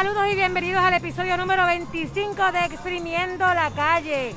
[0.00, 4.34] Saludos y bienvenidos al episodio número 25 de Exprimiendo la Calle.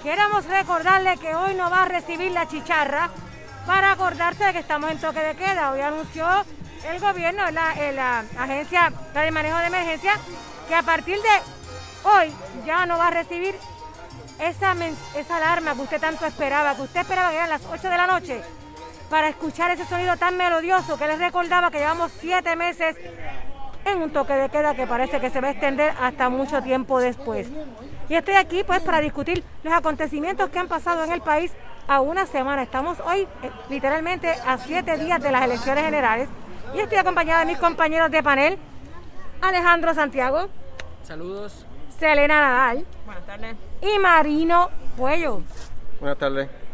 [0.00, 3.10] Queremos recordarle que hoy no va a recibir la chicharra
[3.66, 5.72] para acordarse de que estamos en toque de queda.
[5.72, 6.24] Hoy anunció
[6.88, 10.20] el gobierno, la, la agencia de manejo de emergencia,
[10.68, 12.32] que a partir de hoy
[12.64, 13.56] ya no va a recibir
[14.38, 14.76] esa,
[15.16, 18.06] esa alarma que usted tanto esperaba, que usted esperaba que eran las 8 de la
[18.06, 18.40] noche
[19.10, 22.96] para escuchar ese sonido tan melodioso que les recordaba que llevamos siete meses
[23.86, 26.98] en un toque de queda que parece que se va a extender hasta mucho tiempo
[27.00, 27.48] después.
[28.08, 31.52] Y estoy aquí pues para discutir los acontecimientos que han pasado en el país
[31.88, 32.62] a una semana.
[32.62, 36.28] Estamos hoy eh, literalmente a siete días de las elecciones generales
[36.74, 38.58] y estoy acompañada de mis compañeros de panel,
[39.40, 40.48] Alejandro Santiago.
[41.02, 41.64] Saludos.
[41.98, 42.86] Selena Nadal.
[43.06, 43.56] Buenas tardes.
[43.80, 45.42] Y Marino Puello.
[46.00, 46.65] Buenas tardes.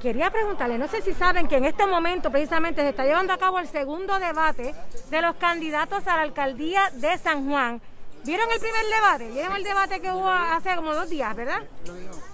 [0.00, 3.38] Quería preguntarle, no sé si saben que en este momento precisamente se está llevando a
[3.38, 4.74] cabo el segundo debate
[5.10, 7.80] de los candidatos a la alcaldía de San Juan.
[8.24, 9.30] ¿Vieron el primer debate?
[9.30, 11.62] ¿Vieron el debate que hubo hace como dos días, verdad?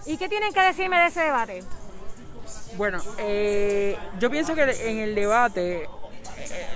[0.06, 1.62] ¿Y qué tienen que decirme de ese debate?
[2.76, 5.88] Bueno, eh, yo pienso que en el debate, eh,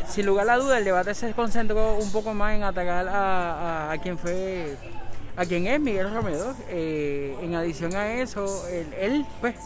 [0.09, 3.97] sin lugar a la duda, el debate se concentró un poco más en atacar a,
[4.03, 4.77] quien fue,
[5.35, 6.55] a quien es Miguel Romero.
[6.69, 9.57] Eh, en adición a eso, él pues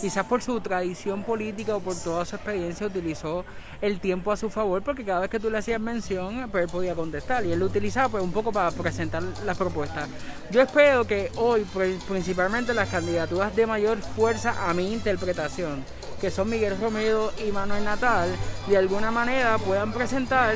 [0.00, 3.44] quizás por su tradición política o por toda su experiencia utilizó
[3.80, 6.70] el tiempo a su favor porque cada vez que tú le hacías mención pues él
[6.70, 10.08] podía contestar y él lo utilizaba pues un poco para presentar las propuestas.
[10.50, 11.66] Yo espero que hoy
[12.08, 15.84] principalmente las candidaturas de mayor fuerza a mi interpretación
[16.20, 18.28] que son Miguel Romero y Manuel Natal,
[18.68, 20.54] de alguna manera puedan presentar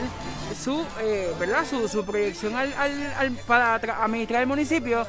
[0.62, 1.64] su, eh, ¿verdad?
[1.66, 5.06] su, proyección al, para administrar el municipio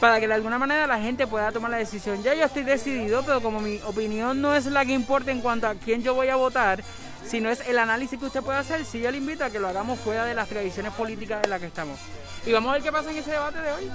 [0.00, 2.22] para que de alguna manera la gente pueda tomar la decisión.
[2.22, 5.66] Ya yo estoy decidido, pero como mi opinión no es la que importa en cuanto
[5.66, 6.82] a quién yo voy a votar,
[7.24, 9.68] sino es el análisis que usted puede hacer, si yo le invito a que lo
[9.68, 11.98] hagamos fuera de las tradiciones políticas en las que estamos.
[12.46, 13.90] Y vamos a ver qué pasa en ese debate de hoy.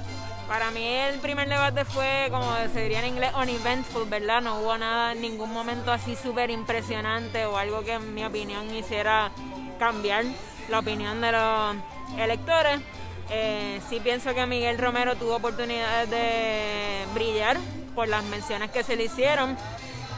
[0.48, 4.42] Para mí el primer debate fue, como se diría en inglés, uneventful, ¿verdad?
[4.42, 9.32] No hubo nada, ningún momento así súper impresionante o algo que en mi opinión hiciera
[9.80, 10.26] cambiar
[10.70, 11.76] la opinión de los
[12.20, 12.82] electores.
[13.30, 17.58] Eh, sí pienso que Miguel Romero tuvo oportunidades de brillar
[17.96, 19.58] por las menciones que se le hicieron.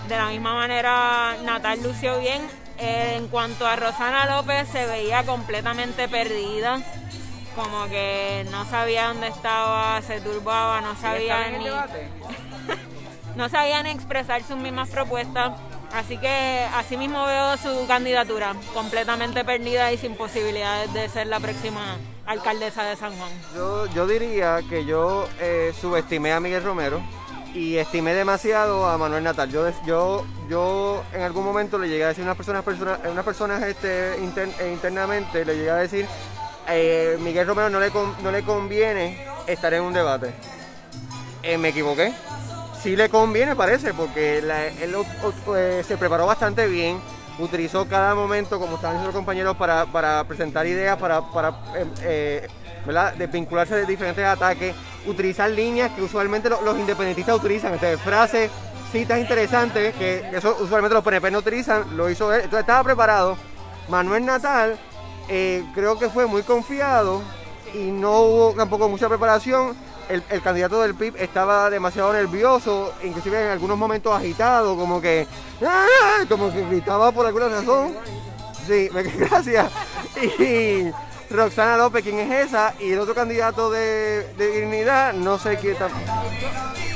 [0.08, 2.42] De la misma manera, Natal lució bien.
[2.78, 6.82] Eh, en cuanto a Rosana López, se veía completamente perdida.
[7.56, 11.66] Como que no sabía dónde estaba, se turbaba, no sabía ni.
[13.36, 15.54] no sabía ni expresar sus mismas propuestas.
[15.96, 21.40] Así que así mismo veo su candidatura completamente perdida y sin posibilidades de ser la
[21.40, 21.96] próxima
[22.26, 23.32] alcaldesa de San Juan.
[23.56, 27.02] Yo, yo diría que yo eh, subestimé a Miguel Romero
[27.54, 29.50] y estimé demasiado a Manuel Natal.
[29.50, 33.24] Yo, yo, yo en algún momento le llegué a decir a unas personas, personas, unas
[33.24, 36.06] personas este, eh, internamente, le llegué a decir,
[36.68, 37.90] eh, Miguel Romero no le,
[38.22, 40.34] no le conviene estar en un debate.
[41.58, 42.14] me equivoqué
[42.85, 47.00] sí le conviene, parece, porque él eh, se preparó bastante bien,
[47.40, 51.50] utilizó cada momento, como estaban diciendo los compañeros, para, presentar ideas, para, para
[52.03, 52.47] eh,
[52.85, 54.75] eh, de diferentes ataques,
[55.07, 58.51] utilizar líneas que usualmente los, independentistas utilizan, este, frases,
[58.91, 63.35] citas interesantes, que eso usualmente los PNP no utilizan, lo hizo él, entonces estaba preparado.
[63.90, 64.78] Manuel Natal
[65.28, 67.23] creo que fue muy confiado
[67.73, 69.75] y no hubo tampoco mucha preparación
[70.10, 75.28] el, candidato del PIB estaba demasiado nervioso, inclusive en algunos momentos agitado, como que,
[76.30, 77.94] como que gritaba por alguna razón.
[78.68, 79.72] Sí, gracias.
[80.40, 80.92] Y
[81.30, 82.74] Roxana López, ¿quién es esa?
[82.80, 85.90] Y el otro candidato de, dignidad, no sé quién está.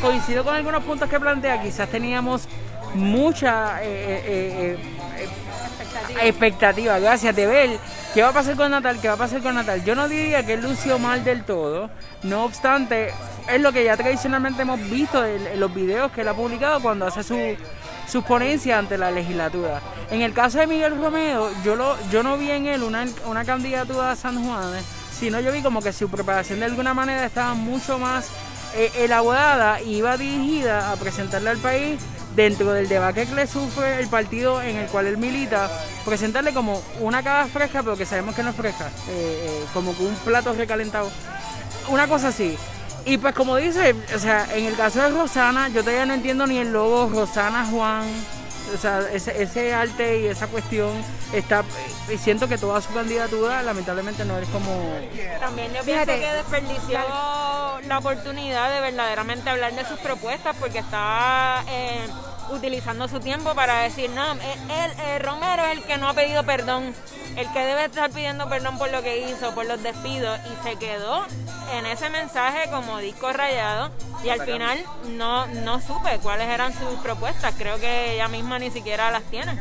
[0.01, 2.47] Coincido con algunos puntos que plantea, quizás teníamos
[2.93, 4.77] mucha eh, eh,
[5.17, 6.99] eh, expectativa.
[6.99, 7.79] gracias, de ver
[8.13, 9.83] qué va a pasar con Natal, qué va a pasar con Natal.
[9.83, 11.89] Yo no diría que lució mal del todo,
[12.23, 13.13] no obstante,
[13.49, 17.05] es lo que ya tradicionalmente hemos visto en, los videos que él ha publicado cuando
[17.05, 17.37] hace su,
[18.07, 19.81] sus ponencias ante la legislatura.
[20.09, 23.45] En el caso de Miguel Romero, yo, lo, yo no vi en él una, una
[23.45, 24.73] candidatura a San Juan,
[25.11, 28.29] sino yo vi como que su preparación de alguna manera estaba mucho más
[28.97, 31.99] elaborada y iba dirigida a presentarle al país
[32.35, 35.69] dentro del debate que le sufre el partido en el cual él milita,
[36.05, 39.91] presentarle como una cara fresca, pero que sabemos que no es fresca, eh, eh, como
[39.91, 41.11] un plato recalentado.
[41.89, 42.57] Una cosa así.
[43.05, 46.45] Y pues como dice, o sea, en el caso de Rosana, yo todavía no entiendo
[46.45, 48.03] ni el logo Rosana Juan,
[48.73, 50.91] o sea, ese, arte y esa cuestión
[51.33, 51.63] está
[52.11, 54.71] y siento que toda su candidatura lamentablemente no es como
[55.39, 56.99] también yo pienso que desperdició
[57.89, 62.07] la oportunidad de verdaderamente hablar de sus propuestas porque está eh,
[62.51, 64.39] utilizando su tiempo para decir, no, él,
[64.69, 66.93] eh, Romero es el que no ha pedido perdón,
[67.35, 70.75] el que debe estar pidiendo perdón por lo que hizo, por los despidos, y se
[70.75, 71.25] quedó
[71.73, 73.91] en ese mensaje como disco rayado,
[74.23, 78.69] y al final no, no supe cuáles eran sus propuestas, creo que ella misma ni
[78.69, 79.57] siquiera las tiene.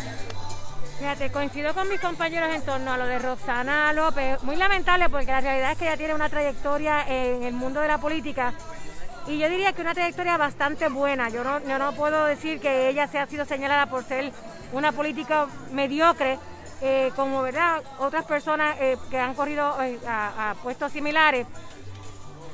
[0.98, 4.42] Fíjate, coincido con mis compañeros en torno a lo de Roxana López.
[4.42, 7.86] Muy lamentable porque la realidad es que ella tiene una trayectoria en el mundo de
[7.86, 8.52] la política
[9.28, 11.28] y yo diría que una trayectoria bastante buena.
[11.28, 14.32] Yo no, no puedo decir que ella se ha sido señalada por ser
[14.72, 16.38] una política mediocre,
[16.80, 21.46] eh, como verdad otras personas eh, que han corrido eh, a, puestos similares.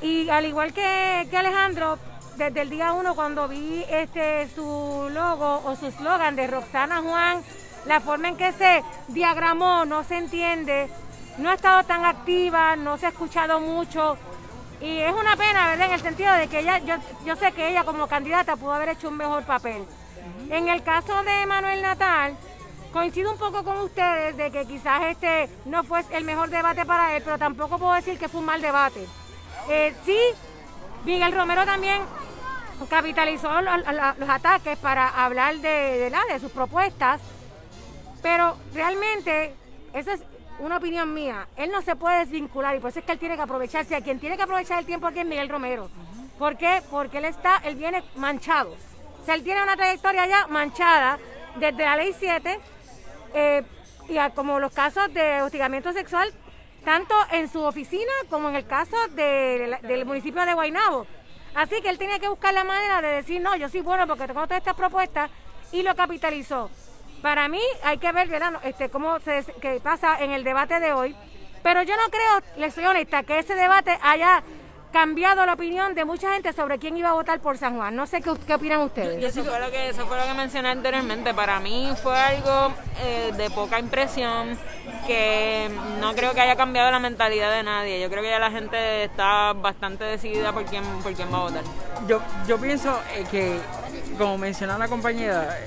[0.01, 1.97] Y al igual que, que Alejandro,
[2.35, 7.41] desde el día uno cuando vi este su logo o su slogan de Roxana Juan
[7.85, 10.89] la forma en que se diagramó no se entiende,
[11.37, 14.17] no ha estado tan activa, no se ha escuchado mucho.
[14.81, 15.87] Y es una pena, ¿verdad?
[15.87, 16.95] En el sentido de que ella, yo,
[17.25, 19.85] yo sé que ella como candidata pudo haber hecho un mejor papel.
[20.49, 22.35] En el caso de Manuel Natal,
[22.91, 27.15] coincido un poco con ustedes de que quizás este no fue el mejor debate para
[27.15, 29.05] él, pero tampoco puedo decir que fue un mal debate.
[29.69, 30.17] Eh, sí,
[31.03, 32.01] Miguel Romero también
[32.89, 37.21] capitalizó los, ataques para hablar de, de, de sus propuestas
[38.25, 39.53] pero realmente,
[39.93, 40.21] esa es
[40.57, 43.35] una opinión mía, él no se puede desvincular y por eso es que él tiene
[43.35, 43.95] que aprovecharse.
[43.95, 45.91] A quien tiene que aprovechar el tiempo aquí es Miguel Romero.
[46.39, 46.81] ¿Por qué?
[46.89, 48.75] Porque él está, él viene manchado.
[49.21, 51.19] O sea, él tiene una trayectoria ya manchada
[51.57, 52.59] desde la ley 7
[53.35, 53.63] eh,
[54.09, 56.33] y como los casos de hostigamiento sexual,
[56.83, 61.05] tanto en su oficina como en el caso del municipio de Guaynabo.
[61.53, 64.25] Así que él tenía que buscar la manera de decir, no, yo sí bueno porque
[64.25, 65.29] tengo todas estas propuestas
[65.71, 66.71] y lo capitalizó.
[67.21, 68.29] Para mí hay que ver
[68.63, 69.43] este, cómo se
[69.81, 71.15] pasa en el debate de hoy,
[71.63, 74.43] pero yo no creo, les soy honesta, que ese debate haya
[74.95, 77.97] cambiado la opinión de mucha gente sobre quién iba a votar por San Juan.
[77.97, 79.21] No sé qué, opinan ustedes.
[79.21, 81.33] eso, fue lo que, eso fue lo que mencioné anteriormente.
[81.33, 82.73] Para mí fue algo
[83.03, 84.57] eh, de poca impresión
[85.05, 85.69] que
[85.99, 87.99] no creo que haya cambiado la mentalidad de nadie.
[87.99, 91.41] Yo creo que ya la gente está bastante decidida por quién, por quién va a
[91.41, 91.63] votar.
[92.07, 93.59] Yo, yo pienso eh, que,
[94.17, 95.59] como mencionaba la compañera,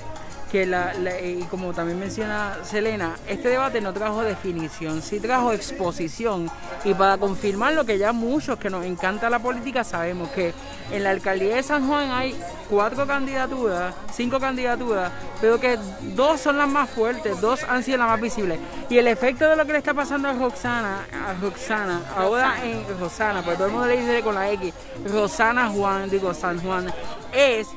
[0.51, 6.49] que la, y como también menciona Selena, este debate no trajo definición, sí trajo exposición.
[6.83, 10.53] Y para confirmar lo que ya muchos que nos encanta la política sabemos, que
[10.91, 12.35] en la alcaldía de San Juan hay
[12.69, 15.77] cuatro candidaturas, cinco candidaturas, pero que
[16.15, 18.59] dos son las más fuertes, dos han sido las más visibles.
[18.89, 22.83] Y el efecto de lo que le está pasando a Roxana, a Roxana, ahora en
[22.99, 24.73] Rosana, pues todo el mundo le dice con la X,
[25.11, 26.91] Rosana Juan, digo San Juan,
[27.31, 27.67] es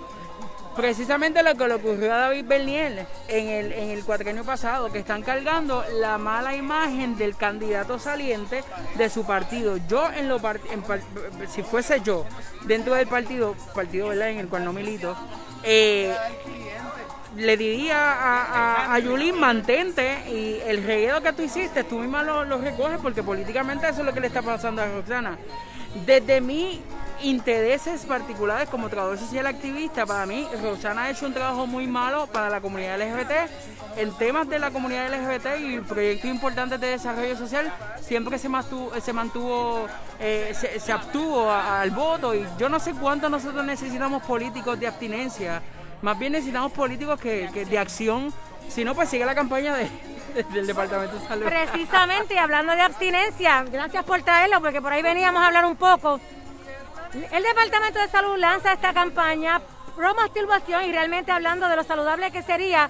[0.77, 4.99] precisamente lo que le ocurrió a David Bernier en el, en el cuatrienio pasado, que
[4.99, 8.65] están cargando la mala imagen del candidato saliente
[8.97, 9.77] de su partido.
[9.89, 10.41] Yo, en lo
[11.49, 12.25] si fuese yo,
[12.63, 14.31] dentro del partido, partido ¿verdad?
[14.31, 15.17] en el cual no milito,
[15.63, 16.15] eh,
[17.37, 22.45] le diría a, a, Yulín, mantente y el reguero que tú hiciste, tú misma lo,
[22.45, 25.39] lo recoges porque políticamente eso es lo que le está pasando a Roxana.
[26.07, 26.83] Desde mi
[27.23, 32.27] intereses particulares como trabajador social activista, para mí Rosana ha hecho un trabajo muy malo
[32.27, 33.33] para la comunidad LGBT.
[33.97, 38.93] En temas de la comunidad LGBT y proyectos importantes de desarrollo social, siempre se mantuvo,
[39.01, 39.87] se, mantuvo,
[40.19, 40.55] eh,
[40.93, 45.63] abstuvo al voto y yo no sé cuánto nosotros necesitamos políticos de abstinencia,
[46.01, 48.33] más bien necesitamos políticos que, de acción,
[48.69, 49.89] si no pues sigue la campaña de,
[50.55, 51.45] del Departamento de Salud.
[51.45, 56.19] Precisamente, hablando de abstinencia, gracias por traerlo, porque por ahí veníamos a hablar un poco
[57.15, 59.61] el Departamento de Salud lanza esta campaña
[59.95, 62.89] pro masturbación y realmente hablando de lo saludable que sería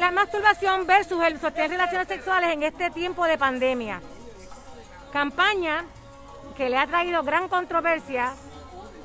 [0.00, 4.02] la masturbación versus el sostener relaciones sexuales en este tiempo de pandemia.
[5.12, 5.84] Campaña
[6.56, 8.34] que le ha traído gran controversia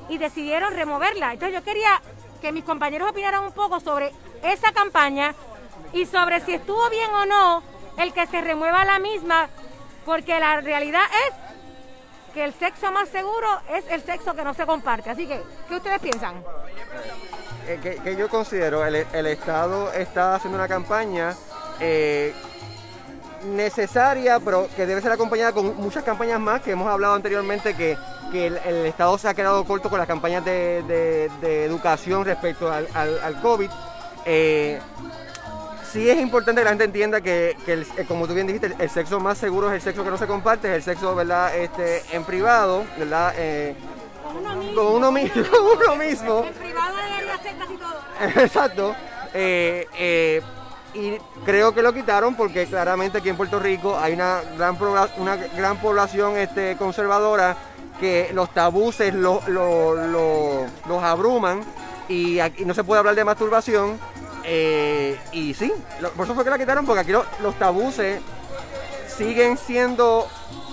[0.10, 1.34] y decidieron removerla.
[1.34, 2.02] Entonces yo quería
[2.42, 5.34] que mis compañeros opinaran un poco sobre esa campaña
[5.94, 7.64] y sobre si estuvo bien o no
[7.98, 9.48] el que se remueva la misma,
[10.04, 11.43] porque la realidad es
[12.34, 15.10] que el sexo más seguro es el sexo que no se comparte.
[15.10, 16.44] Así que, ¿qué ustedes piensan?
[17.68, 21.34] Eh, que, yo considero, el, el, Estado está haciendo una campaña
[21.80, 22.34] eh,
[23.46, 27.98] necesaria, pero que debe ser acompañada con muchas campañas más que hemos hablado anteriormente, que,
[28.34, 31.30] el, Estado se ha quedado corto con las campañas de,
[31.66, 33.70] educación respecto al, al, COVID.
[34.26, 34.80] Eh,
[35.94, 39.20] sí es importante que la gente entienda que, eh, como tú bien dijiste, el, sexo
[39.20, 41.56] más seguro es el sexo que no se comparte, es el sexo, ¿verdad?
[41.56, 43.34] Este, en privado, ¿verdad?
[43.38, 43.76] Eh,
[44.24, 45.44] con uno mismo.
[45.50, 46.46] Con uno, mismo.
[46.46, 46.96] En privado
[47.60, 48.42] casi todo.
[48.44, 48.96] Exacto.
[49.36, 50.42] Eh,
[50.96, 54.78] y creo que lo quitaron porque claramente aquí en Puerto Rico hay una gran,
[55.18, 57.56] una gran población este, conservadora
[58.00, 59.44] que los tabuses los
[61.04, 61.62] abruman
[62.08, 64.00] y aquí no se puede hablar de masturbación.
[64.44, 65.72] Eh, y sí,
[66.02, 68.22] lo- por eso fue que la quitaron, porque aquí lo- los tabuses
[69.18, 70.28] siguen siendo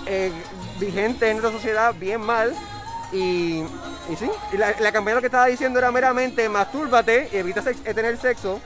[0.07, 0.31] eh,
[0.79, 2.53] vigentes en nuestra sociedad bien mal.
[3.13, 3.63] Y,
[4.17, 8.17] sí, y la, campaña lo que estaba diciendo era meramente mastúrbate y evita eh, tener
[8.17, 8.59] sexo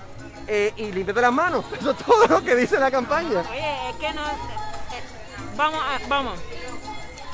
[0.47, 1.65] eh, y límpiate las manos.
[1.79, 3.41] Eso es todo lo que dice la campaña.
[3.51, 4.21] Oye, es que no.
[4.21, 5.03] eh,
[5.57, 6.39] vamos, a- vamos.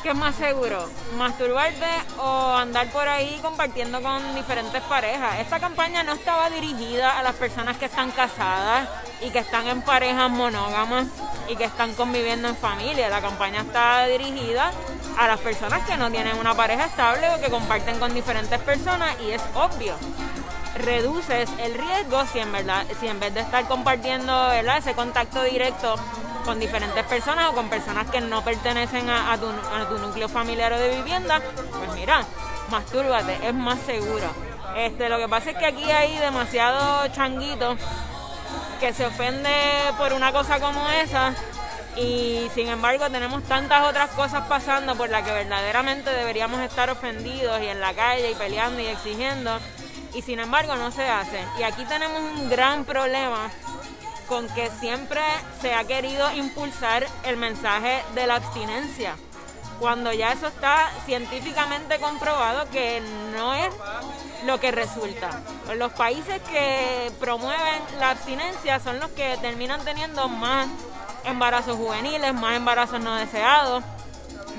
[0.02, 0.90] ¿Qué es más seguro?
[1.16, 1.86] ¿Masturbarte
[2.18, 5.40] o andar por ahí compartiendo con diferentes parejas?
[5.40, 8.90] Esta campaña no estaba dirigida a las personas que están casadas
[9.22, 11.06] y que están en parejas monógamas
[11.48, 13.10] y que están conviviendo en familia.
[13.10, 14.72] La campaña está dirigida
[15.20, 19.16] a las personas que no tienen una pareja estable o que comparten con diferentes personas
[19.22, 19.96] y es obvio
[20.76, 25.96] reduces el riesgo si en verdad si en vez de estar compartiendo ese contacto directo
[26.46, 30.30] con diferentes personas o con personas que no pertenecen a, a tu, a tu núcleo
[30.30, 31.42] familiar o de vivienda
[31.78, 32.26] pues mira
[32.70, 34.28] mastúrbate es más seguro.
[34.76, 37.76] Este lo que pasa es que aquí hay demasiado changuito
[38.80, 39.52] que se ofende
[39.98, 41.34] por una cosa como esa
[41.98, 47.62] y sin embargo tenemos tantas otras cosas pasando por las que verdaderamente deberíamos estar ofendidos
[47.62, 49.60] y en la calle y peleando y exigiendo
[50.14, 51.44] y sin embargo no se hace.
[51.60, 53.50] Y aquí tenemos un gran problema
[54.28, 55.22] con que siempre
[55.62, 59.16] se ha querido impulsar el mensaje de la abstinencia,
[59.80, 63.02] cuando ya eso está científicamente comprobado que
[63.36, 63.74] no es
[64.46, 65.42] lo que resulta.
[65.76, 70.68] Los países que promueven la abstinencia son los que terminan teniendo más
[71.26, 73.84] embarazos juveniles, más embarazos no deseados,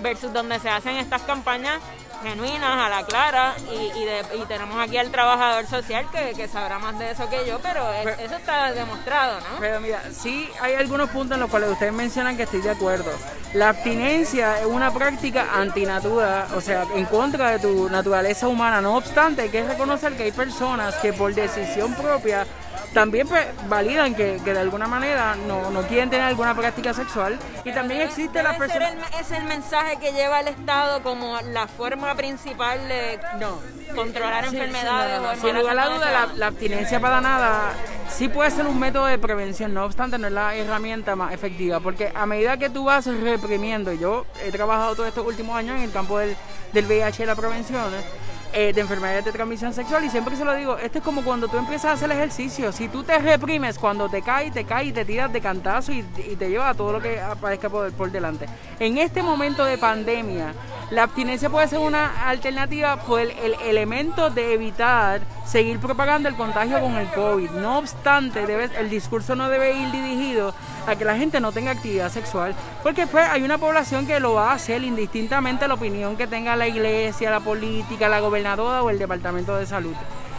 [0.03, 1.81] versus donde se hacen estas campañas
[2.23, 6.49] genuinas, a la clara, y, y, de- y tenemos aquí al trabajador social que, que
[6.49, 9.59] sabrá más de eso que yo, pero es- Pero- eso está demostrado, ¿no?
[9.61, 13.11] Pero mira, sí hay algunos puntos en los cuales ustedes mencionan que estoy de acuerdo.
[13.55, 18.81] La abstinencia es una práctica antinatura, o sea, en contra de tu naturaleza humana.
[18.81, 22.47] No obstante, hay que reconocer que hay personas que por decisión propia
[22.93, 27.39] también pues, validan que, que de alguna manera no, no quieren tener alguna práctica sexual.
[27.65, 28.91] Y también existe la persona...
[28.91, 33.59] el- es el mensaje que lleva el Estado como la forma principal de No.
[33.95, 37.01] controlar Sí, sí, enfermedades no, no, o Sin lugar a no duda, la, la abstinencia
[37.01, 37.73] para nada
[38.11, 41.81] sí puede ser un método de prevención, no obstante, no es la herramienta más efectiva,
[41.81, 45.83] porque a medida que tú vas reprimiendo, yo he trabajado todos estos últimos años en
[45.85, 46.37] el campo del,
[46.73, 47.93] del VIH y la prevención.
[47.95, 48.05] eh,
[48.53, 51.57] de enfermedades de transmisión sexual y siempre se lo digo, esto es como cuando tú
[51.57, 55.05] empiezas a hacer ejercicio, si tú te reprimes cuando te caes, te caes y te
[55.05, 58.47] tiras de cantazo y, y te lleva todo lo que aparezca por, por delante.
[58.79, 60.53] En este momento de pandemia,
[60.91, 66.35] la abstinencia puede ser una alternativa por el, el elemento de evitar seguir propagando el
[66.37, 67.51] contagio con el COVID.
[67.53, 70.55] No obstante, debe- el discurso no debe ir dirigido
[70.87, 74.35] a que la gente no tenga actividad sexual, porque pues hay una población que lo
[74.35, 78.91] va a hacer indistintamente la opinión que tenga la iglesia, la política, la gobernadora o
[78.91, 79.95] el departamento de salud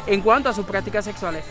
[0.06, 1.44] en cuanto a sus prácticas sexuales.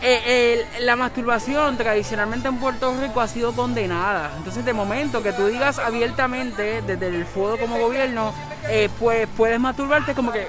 [0.00, 4.30] Eh, la masturbación tradicionalmente en Puerto Rico ha sido condenada.
[4.36, 8.32] Entonces, de momento que tú digas abiertamente desde el foro como gobierno,
[8.68, 10.46] eh, pues puedes masturbarte como que,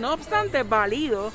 [0.00, 1.30] no obstante, válido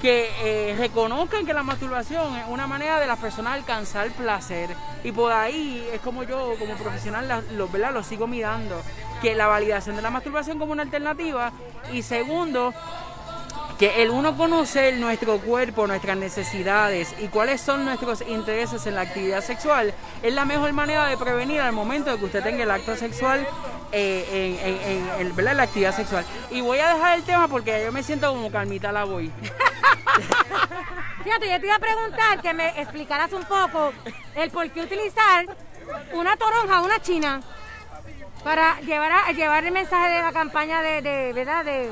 [0.00, 4.70] que eh, reconozcan que la masturbación es una manera de las personas alcanzar placer.
[5.04, 7.92] Y por ahí es como yo, como profesional, la- lo, ¿verdad?
[7.92, 8.80] lo sigo mirando.
[9.20, 11.52] Que la validación de la masturbación como una alternativa.
[11.92, 12.72] Y segundo,
[13.80, 19.00] que el uno conocer nuestro cuerpo, nuestras necesidades y cuáles son nuestros intereses en la
[19.00, 22.70] actividad sexual es la mejor manera de prevenir al momento de que usted tenga el
[22.70, 23.48] acto sexual
[23.90, 26.26] eh, en, la actividad sexual.
[26.50, 29.32] Y voy a dejar el tema porque yo me siento como calmita la voy.
[31.24, 33.94] Fíjate, yo te iba a preguntar que me explicaras un poco
[34.34, 35.46] el por qué utilizar
[36.12, 37.40] una toronja, una china,
[38.44, 41.64] para llevar a, llevar el mensaje de la campaña de, de ¿verdad?
[41.64, 41.90] De,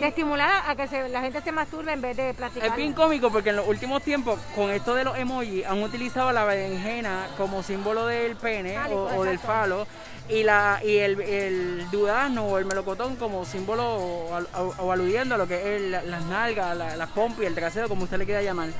[0.00, 2.68] de estimular a, que se- la gente se masturbe en vez de practicar.
[2.70, 6.32] Es bien cómico porque en los últimos tiempos, con esto de los emojis, han utilizado
[6.32, 9.86] la berenjena como símbolo del pene o, o del falo
[10.28, 14.92] y la y el, el durazno o el melocotón como símbolo o, al- o- o
[14.92, 18.18] aludiendo a lo que es el- las nalgas, la- las pompis, el trasero, como usted
[18.18, 18.70] le quiera llamar.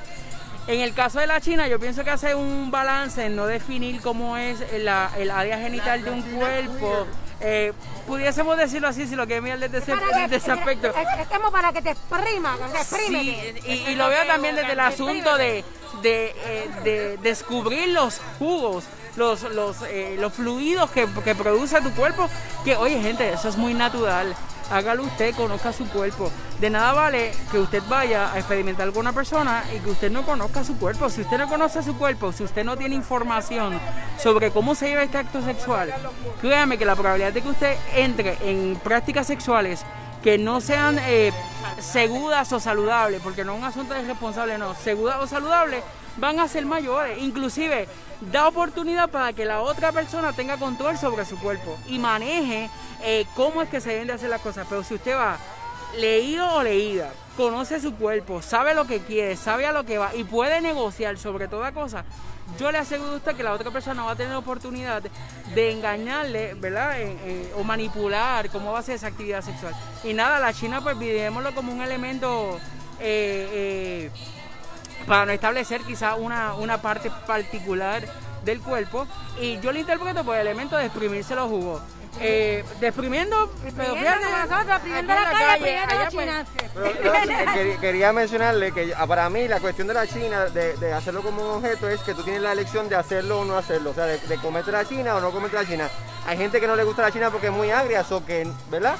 [0.67, 4.01] En el caso de la China, yo pienso que hace un balance en no definir
[4.01, 7.05] cómo es la, el área genital de un cuerpo.
[7.39, 7.73] Eh,
[8.07, 10.87] pudiésemos decirlo así, si lo que mirar desde ese, desde ese aspecto.
[10.87, 13.21] Es, es como para que te exprima, que te exprime.
[13.21, 15.63] Sí, y, y lo veo también desde el asunto de,
[16.01, 18.85] de, eh, de descubrir los jugos,
[19.17, 22.27] los, los, eh, los fluidos que, que produce tu cuerpo.
[22.63, 24.33] Que, oye, gente, eso es muy natural.
[24.71, 26.31] Hágalo usted, conozca su cuerpo.
[26.59, 30.25] De nada vale que usted vaya a experimentar con una persona y que usted no
[30.25, 31.09] conozca su cuerpo.
[31.09, 33.79] Si usted no conoce su cuerpo, si usted no tiene información
[34.17, 35.93] sobre cómo se lleva este acto sexual,
[36.41, 39.85] créame que la probabilidad de que usted entre en prácticas sexuales
[40.23, 41.31] que no sean eh,
[41.79, 45.83] seguras o saludables, porque no es un asunto de responsable, no, seguras o saludables,
[46.17, 47.21] van a ser mayores.
[47.21, 47.87] Inclusive,
[48.31, 52.69] da oportunidad para que la otra persona tenga control sobre su cuerpo y maneje
[53.03, 54.65] eh, cómo es que se deben de hacer las cosas.
[54.69, 55.37] Pero si usted va
[55.97, 60.15] leído o leída, conoce su cuerpo, sabe lo que quiere, sabe a lo que va
[60.15, 62.05] y puede negociar sobre toda cosa,
[62.59, 65.03] yo le aseguro a usted que la otra persona va a tener oportunidad
[65.53, 66.95] de engañarle, ¿verdad?
[67.55, 69.73] o manipular cómo va a ser esa actividad sexual.
[70.03, 72.59] Y nada, la China, pues vivémoslo como un elemento
[72.99, 74.11] eh, eh,
[75.07, 78.03] para no establecer quizá una, una parte particular
[78.43, 79.07] del cuerpo.
[79.39, 81.81] Y yo le interpreto por el elemento de exprimirse los jugos
[82.19, 86.45] eh, desprimiendo, pero fíjate, nosotros, exprimiendo la, calle, allá, China.
[86.73, 91.43] Pero, quería mencionarle que ah, para mí la cuestión de la China, de, hacerlo como
[91.43, 94.05] un objeto, es que tú tienes la elección de hacerlo o no hacerlo, o sea,
[94.05, 95.89] de, de comerte la China o no comerte la China.
[96.25, 98.95] Hay gente que no le gusta la China porque es muy agria, o que, ¿verdad?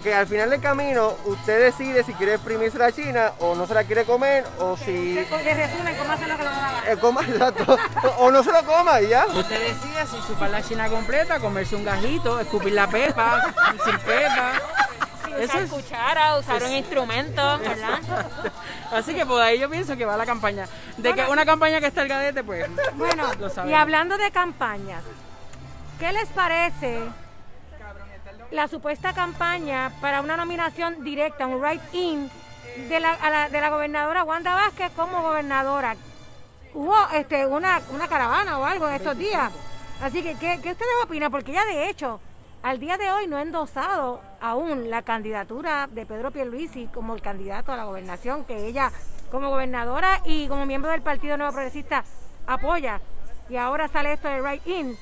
[0.00, 3.74] Que al final del camino usted decide si quiere exprimirse la china o no se
[3.74, 5.12] la quiere comer o si...
[5.14, 7.76] De resumen, cómo hace lo que lo eh, coma, exacto.
[8.18, 9.26] o no se lo coma y ya.
[9.26, 14.52] Usted decide si chupar la china completa, comerse un gajito, escupir la pepa, sin pepa.
[15.38, 18.00] Eso es cuchara, usar un instrumento, ¿verdad?
[18.90, 20.66] Así que por ahí yo pienso que va la campaña.
[20.96, 22.66] De que una campaña que está el gadete, pues.
[22.94, 23.30] Bueno,
[23.68, 25.02] y hablando de campañas,
[25.98, 27.00] ¿qué les parece
[28.54, 32.30] la supuesta campaña para una nominación directa, un write-in
[32.88, 35.96] de la, de la gobernadora Wanda Vázquez como gobernadora.
[36.72, 39.52] Hubo este, una, una caravana o algo en estos días.
[40.00, 41.32] Así que, ¿qué, ¿qué, ustedes opinan?
[41.32, 42.20] Porque ella, de hecho,
[42.62, 47.22] al día de hoy no ha endosado aún la candidatura de Pedro Pierluisi como el
[47.22, 48.92] candidato a la gobernación, que ella,
[49.32, 52.04] como gobernadora y como miembro del Partido Nuevo Progresista,
[52.46, 53.00] apoya.
[53.48, 54.96] Y ahora sale esto de write-in.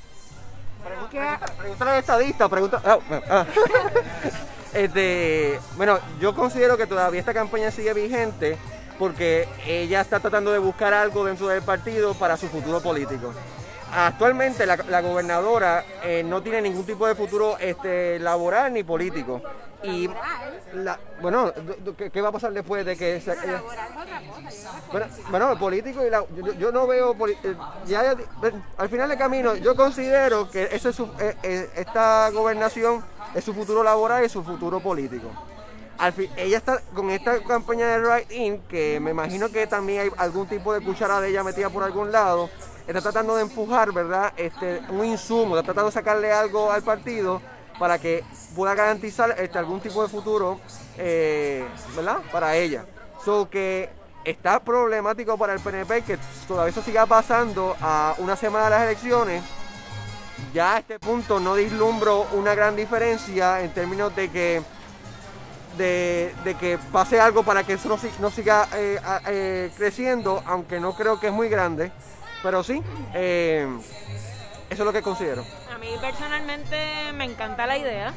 [0.82, 2.80] Pregúntale al estadista, pregunta.
[2.84, 2.98] Ah,
[3.30, 3.46] ah.
[4.74, 8.56] este, bueno, yo considero que todavía esta campaña sigue vigente
[8.98, 13.32] porque ella está tratando de buscar algo dentro del partido para su futuro político.
[13.94, 19.42] Actualmente la, gobernadora eh, no tiene ningún tipo de futuro este, laboral ni político.
[19.82, 20.08] Y
[21.20, 21.52] bueno,
[21.96, 23.34] ¿qué, va a pasar después de que se,
[24.90, 26.24] bueno, bueno, el político y la,
[26.58, 28.14] yo, no veo eh, ya,
[28.78, 31.00] al final del camino yo considero que ese es
[31.42, 35.28] eh, esta gobernación es su futuro laboral y su futuro político.
[35.98, 40.02] Al fin, ella está con esta campaña de Right In, que me imagino que también
[40.02, 42.48] hay algún tipo de cuchara de ella metida por algún lado
[42.86, 44.32] está tratando de empujar, ¿verdad?
[44.36, 47.40] Este, un insumo, está tratando de sacarle algo al partido
[47.78, 50.60] para que pueda garantizar este, algún tipo de futuro,
[50.98, 51.66] eh,
[51.96, 52.18] ¿verdad?
[52.30, 52.84] Para ella.
[53.24, 53.90] So que
[54.24, 58.82] está problemático para el PNP que todavía eso siga pasando a una semana de las
[58.82, 59.42] elecciones.
[60.52, 64.62] Ya a este punto no dislumbro una gran diferencia en términos de que
[65.76, 71.18] de, que pase algo para que eso no, siga eh, eh, creciendo, aunque no creo
[71.18, 71.92] que es muy grande.
[72.42, 72.82] Pero sí,
[73.14, 73.66] eh,
[74.70, 75.44] eso es lo que considero.
[75.72, 78.14] A mí personalmente me encanta la idea,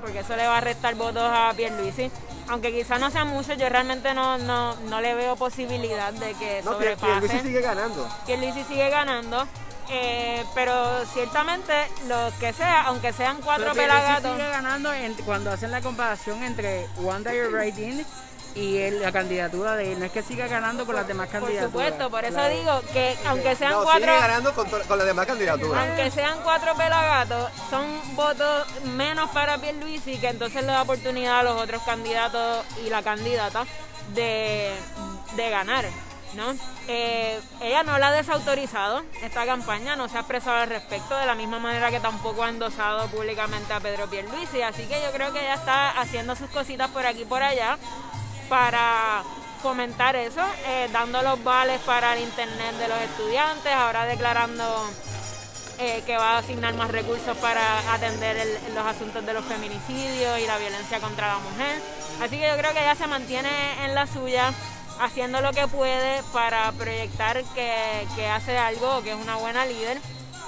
[0.00, 2.10] porque eso le va a restar votos a Pierluisi.
[2.48, 6.62] Aunque quizás no sea mucho, yo realmente no, no, no le veo posibilidad de que
[6.64, 7.06] no, sobrepase.
[7.06, 8.08] Pierluisi sigue ganando.
[8.24, 9.46] Pierluisi sigue ganando.
[9.88, 11.72] Eh, pero ciertamente
[12.08, 14.32] lo que sea, aunque sean cuatro pelagatos.
[14.32, 14.90] sigue ganando
[15.24, 18.04] cuando hacen la comparación entre One Day Rating
[18.56, 19.98] y la candidatura de él.
[19.98, 21.70] No es que siga ganando con las demás candidaturas.
[21.70, 24.06] Por supuesto, por eso digo que aunque sean cuatro.
[24.06, 25.86] Sigue ganando con, con, las demás candidaturas.
[25.86, 31.42] Aunque sean cuatro pelagatos, son votos menos para Pierluisi, que entonces le da oportunidad a
[31.42, 33.66] los otros candidatos y la candidata
[34.14, 34.72] de,
[35.36, 35.84] de ganar.
[36.34, 36.54] ¿no?
[36.86, 41.26] Eh, ella no la ha desautorizado esta campaña, no se ha expresado al respecto, de
[41.26, 45.32] la misma manera que tampoco ha endosado públicamente a Pedro Pierluisi, así que yo creo
[45.32, 47.78] que ella está haciendo sus cositas por aquí y por allá,
[48.48, 49.22] para
[49.62, 54.64] fomentar eso, eh, dando los vales para el Internet de los estudiantes, ahora declarando
[55.78, 60.46] eh, que va a asignar más recursos para atender los asuntos de los feminicidios y
[60.46, 61.82] la violencia contra la mujer.
[62.22, 64.52] Así que yo creo que ella se mantiene en la suya,
[65.00, 69.98] haciendo lo que puede para proyectar que, que hace algo, que es una buena líder,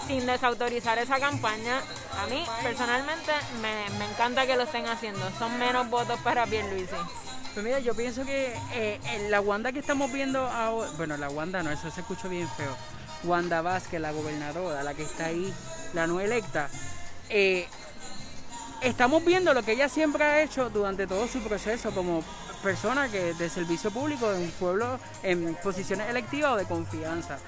[0.06, 1.82] sin desautorizar esa campaña.
[2.22, 5.30] A mí, personalmente, me, me encanta que lo estén haciendo.
[5.38, 6.96] Son menos votos para Pierluisi.
[7.54, 11.62] Pues mira, yo pienso que eh, la Wanda que estamos viendo ahora, bueno, la Wanda
[11.62, 12.76] no, eso se escuchó bien feo.
[13.24, 15.52] Wanda Vázquez, la gobernadora, la que está ahí,
[15.92, 16.68] la no electa,
[17.28, 17.66] eh,
[18.82, 22.22] estamos viendo lo que ella siempre ha hecho durante todo su proceso como
[22.62, 27.38] persona que de servicio público en un pueblo en posiciones electivas o de confianza.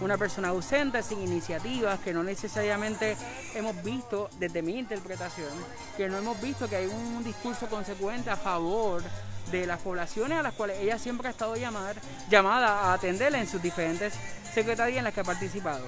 [0.00, 3.16] Una persona ausente, sin iniciativas, que no necesariamente
[3.54, 5.48] hemos visto, desde mi interpretación,
[5.96, 9.02] que no hemos visto que hay un discurso consecuente a favor
[9.50, 11.96] de las poblaciones a las cuales ella siempre ha estado llamar,
[12.28, 14.14] llamada a atenderla en sus diferentes
[14.54, 15.84] secretarías en las que ha participado.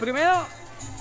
[0.00, 0.44] Primero,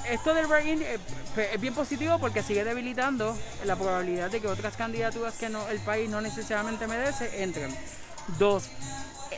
[0.10, 1.00] esto del break
[1.38, 6.10] es bien positivo porque sigue debilitando la probabilidad de que otras candidaturas que el país
[6.10, 7.76] no necesariamente merece entren.
[8.38, 8.70] Dos,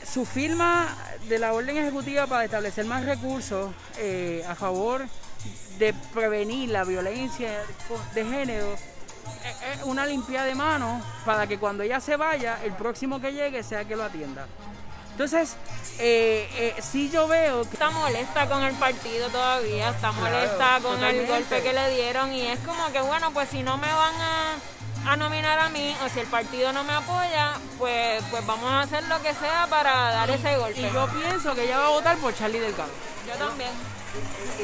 [0.05, 0.95] su firma
[1.27, 5.05] de la orden ejecutiva para establecer más recursos eh, a favor
[5.77, 7.63] de prevenir la violencia
[8.13, 8.75] de género
[9.73, 13.63] es una limpieza de manos para que cuando ella se vaya, el próximo que llegue
[13.63, 14.47] sea que lo atienda.
[15.11, 15.55] Entonces,
[15.99, 17.73] eh, eh, si yo veo que...
[17.73, 22.41] Está molesta con el partido todavía, está molesta con el golpe que le dieron y
[22.41, 24.55] es como que, bueno, pues si no me van a,
[25.05, 28.81] a, nominar a mí o si el partido no me apoya, pues, pues vamos a
[28.81, 30.81] hacer lo que sea para dar ese golpe.
[30.81, 32.89] Y yo pienso que ella va a votar por Charlie Delgado.
[33.27, 33.71] Yo también.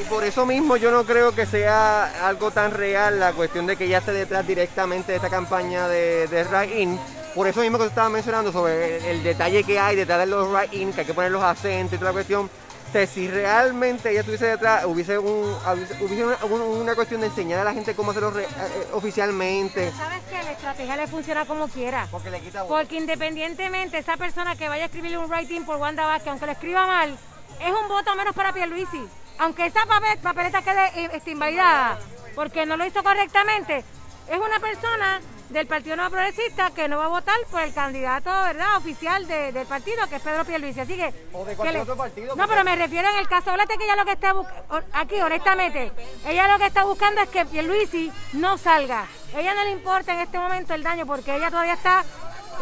[0.00, 3.76] Y por eso mismo yo no creo que sea algo tan real la cuestión de
[3.76, 6.98] que ella esté detrás directamente de esta campaña de, de In
[7.34, 10.92] por eso mismo que estaba mencionando sobre el, detalle que hay detrás de los write-in,
[10.92, 12.50] que hay que poner los acentos y toda la cuestión.
[12.92, 15.56] Si realmente ella estuviese detrás, hubiese, un,
[16.00, 19.90] hubiese una, cuestión de enseñar a la gente cómo hacerlo eh, eh, oficialmente.
[19.92, 22.06] ¿Sabes que La estrategia le funciona como quiera.
[22.10, 26.06] Porque le quita Porque independientemente, esa persona que vaya a escribirle un writing por Wanda
[26.06, 27.16] Vázquez, aunque lo escriba mal,
[27.60, 29.08] es un voto menos para Pierluisi.
[29.38, 29.80] Aunque esa
[30.22, 31.98] papeleta quede eh, este, invalidada,
[32.34, 33.84] porque no lo hizo correctamente,
[34.28, 35.20] es una persona
[35.52, 39.66] del Partido Nuevo Progresista que no va a votar por el candidato verdad oficial del
[39.66, 40.80] partido, que es Pedro Pierluisi.
[40.80, 41.12] Así que...
[41.32, 42.34] O de cualquier otro partido.
[42.34, 45.20] No, pero me refiero en el caso, háblate que ella lo que está buscando, aquí
[45.20, 45.92] honestamente,
[46.26, 49.06] ella lo que está buscando es que Pierluisi no salga.
[49.36, 52.04] ella no le importa en este momento el daño porque ella todavía está,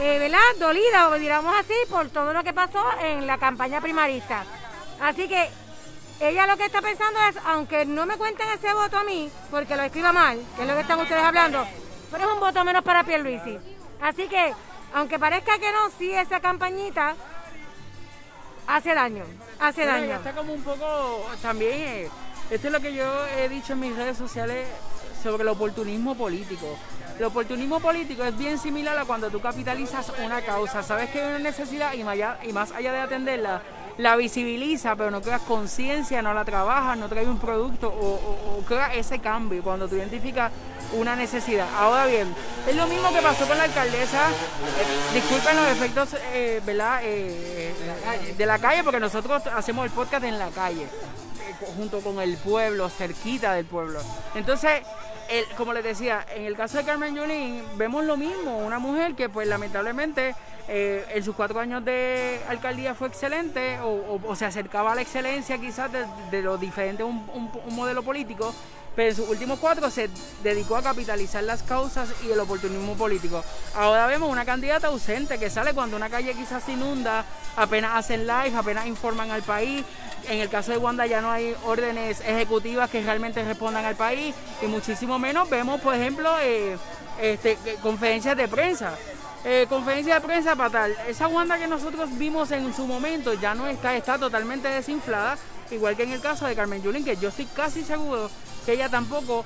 [0.00, 0.38] eh, ¿verdad?
[0.58, 4.44] Dolida, o digamos así, por todo lo que pasó en la campaña primarista.
[5.00, 5.48] Así que
[6.20, 9.76] ella lo que está pensando es, aunque no me cuenten ese voto a mí, porque
[9.76, 11.66] lo escriba mal, que es lo que están ustedes hablando,
[12.10, 13.58] pero es un voto menos para Pierluisi.
[14.00, 14.54] Así que,
[14.94, 17.14] aunque parezca que no, sí esa campañita
[18.66, 19.24] hace daño,
[19.58, 20.14] hace daño.
[20.14, 22.10] Está como un poco, también, eh,
[22.50, 24.66] esto es lo que yo he dicho en mis redes sociales
[25.22, 26.78] sobre el oportunismo político.
[27.18, 31.28] El oportunismo político es bien similar a cuando tú capitalizas una causa, sabes que hay
[31.28, 33.62] una necesidad y más allá, y más allá de atenderla,
[34.00, 38.64] la visibiliza, pero no creas conciencia, no la trabajas, no traes un producto o, o,
[38.66, 40.50] creas ese cambio cuando tú identificas
[40.92, 41.68] una necesidad.
[41.76, 42.34] Ahora bien,
[42.66, 47.00] es lo mismo que pasó con la alcaldesa, eh, disculpen los efectos eh, ¿verdad?
[47.04, 47.74] Eh,
[48.36, 50.86] de la calle, porque nosotros hacemos el podcast en la calle,
[51.76, 54.00] junto con el pueblo, cerquita del pueblo.
[54.34, 54.82] Entonces,
[55.56, 59.28] como les decía, en el caso de Carmen Yulín, vemos lo mismo, una mujer que
[59.28, 60.34] pues lamentablemente
[60.68, 65.58] eh, en sus cuatro años de alcaldía fue excelente o, se acercaba a la excelencia
[65.58, 65.90] quizás
[66.30, 68.54] de, lo diferente un, un, modelo político,
[68.94, 70.08] pero en sus últimos cuatro se
[70.42, 73.44] dedicó a capitalizar las causas y el oportunismo político.
[73.74, 77.24] Ahora vemos una candidata ausente que sale cuando una calle quizás se inunda,
[77.56, 79.84] apenas hacen live, apenas informan al país.
[80.28, 84.34] En el caso de Wanda ya no hay órdenes ejecutivas que realmente respondan al país
[84.62, 86.76] y muchísimo menos vemos, por ejemplo, eh,
[87.20, 88.94] este, conferencias de prensa.
[89.44, 90.94] Eh, conferencia de prensa fatal.
[91.08, 95.38] Esa Wanda que nosotros vimos en su momento ya no está, está totalmente desinflada,
[95.70, 98.30] igual que en el caso de Carmen Yulín, que yo estoy casi seguro
[98.66, 99.44] que ella tampoco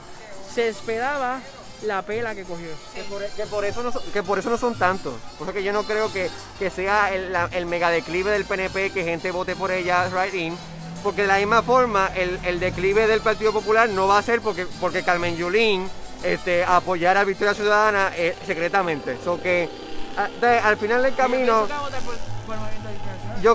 [0.53, 1.41] se esperaba
[1.85, 2.69] la pela que cogió.
[2.95, 3.03] Que
[3.47, 5.15] por, eso, no son, que por eso no son tantos.
[5.39, 6.31] Por eso que yo no creo que,
[6.71, 10.57] sea el, mega declive del PNP que gente vote por ella right in.
[11.03, 14.67] Porque de la misma forma, el, declive del Partido Popular no va a ser porque,
[14.81, 15.89] porque Carmen Yulín
[16.23, 19.19] este, apoyara a Victoria Ciudadana eh, secretamente.
[19.23, 19.69] So que
[20.17, 21.69] al final del camino.
[21.69, 21.75] Yo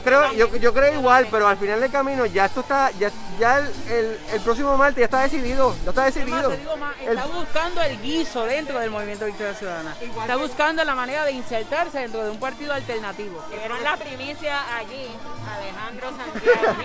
[0.02, 3.58] creo, yo, yo, creo igual, pero al final del camino ya esto está, ya, ya
[3.58, 6.52] el, el, próximo martes ya está decidido, ya está decidido.
[6.52, 9.96] está buscando el guiso dentro del movimiento Victoria Ciudadana.
[10.00, 13.44] está buscando la manera de insertarse dentro de un partido alternativo.
[13.50, 15.08] Vieron la primicia allí,
[15.58, 16.76] Alejandro Santiago.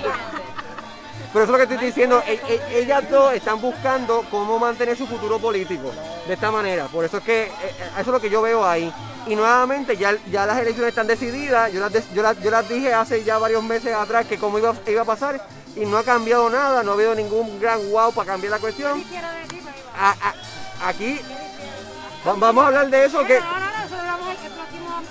[1.32, 4.96] Pero eso es lo que estoy diciendo, e, e, ellas dos están buscando cómo mantener
[4.96, 5.92] su futuro político
[6.26, 6.86] de esta manera.
[6.86, 7.50] Por eso es que eh,
[7.92, 8.92] eso es lo que yo veo ahí.
[9.26, 12.92] Y nuevamente ya, ya las elecciones están decididas, yo las, yo, las, yo las dije
[12.92, 15.40] hace ya varios meses atrás que cómo iba, iba a pasar.
[15.76, 19.02] Y no ha cambiado nada, no ha habido ningún gran wow para cambiar la cuestión.
[20.84, 21.20] aquí
[22.24, 23.40] vamos a hablar de eso que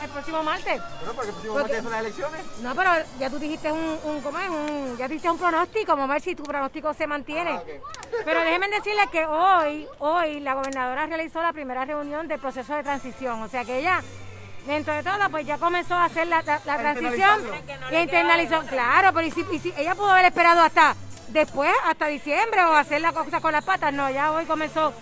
[0.04, 0.82] el próximo martes.
[1.00, 2.42] Bueno, porque el próximo martes son las elecciones.
[2.62, 4.50] No, pero ya tú dijiste un, un ¿cómo es?
[4.50, 7.52] Un, ya dijiste un pronóstico, vamos a ver si tu pronóstico se mantiene.
[7.52, 7.64] Ah,
[8.26, 12.84] pero déjenme decirles que hoy, hoy la gobernadora realizó la primera reunión del proceso de
[12.84, 14.02] transición, o sea que ella
[14.68, 17.42] dentro de todo, pues ya comenzó a hacer la, la- la transición
[17.92, 18.62] y internalizó.
[18.70, 20.96] Claro, pero y si, y si ella pudo haber esperado hasta
[21.30, 23.92] después, hasta diciembre, o hacer la cosa con las patas.
[23.94, 24.94] No, ya hoy comenzó,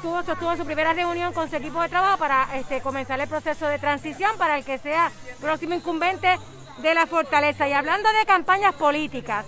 [0.00, 3.66] tuvo, sostuvo su primera reunión con su equipo de trabajo para este, comenzar el proceso
[3.66, 6.38] de transición para el que sea próximo incumbente
[6.78, 7.68] de la fortaleza.
[7.68, 9.44] Y hablando de campañas políticas,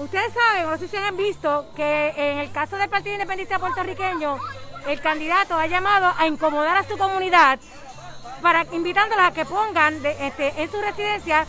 [0.00, 3.58] Ustedes saben, o no sé si han visto, que en el caso del Partido Independiente
[3.58, 4.38] puertorriqueño,
[4.86, 7.58] el candidato ha llamado a incomodar a su comunidad
[8.40, 11.46] para invitándolas a que pongan este, en su residencia,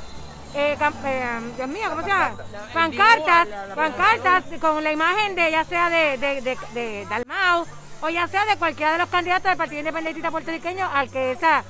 [0.53, 2.35] eh, eh, Dios mío, ¿cómo se llama?
[2.73, 7.65] Pancartas, pancartas con la imagen de ya sea de, de, de, de Dalmau
[8.01, 11.63] o ya sea de cualquiera de los candidatos del Partido Independentista puertorriqueño al que esa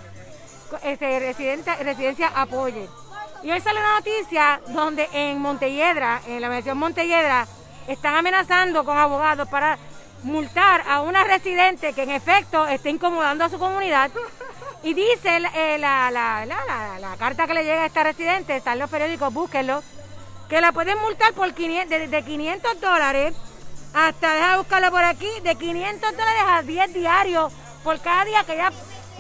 [0.84, 2.88] este, residente, residencia apoye.
[3.44, 7.48] Y hoy sale una noticia donde en Montelledra, en la mención Montelledra,
[7.88, 9.78] están amenazando con abogados para
[10.24, 14.12] multar a una residente que en efecto está incomodando a su comunidad.
[14.84, 18.74] Y dice eh, la, la, la, la- carta que le llega a esta residente, está
[18.74, 19.84] en los periódicos, búsquenlo,
[20.50, 23.36] que la pueden multar por 500, de, de 500 dólares
[23.94, 28.54] hasta, deja buscarlo por aquí, de 500 dólares a 10 diarios por cada día que
[28.54, 28.72] ella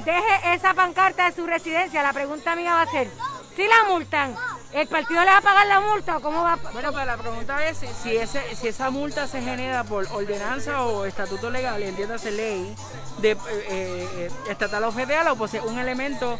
[0.04, 2.02] deje esa pancarta de su residencia.
[2.02, 3.10] La pregunta mía va a ser,
[3.56, 4.36] si la multan,
[4.73, 7.17] ¿el partido le va a pagar la multa o cómo va a Bueno, pues la
[7.17, 12.31] pregunta es si, ese, si esa multa se genera por ordenanza o estatuto legal, entiéndase
[12.31, 12.75] ley,
[13.19, 13.38] de, eh,
[13.69, 16.39] eh, estatal o federal, o pues es un elemento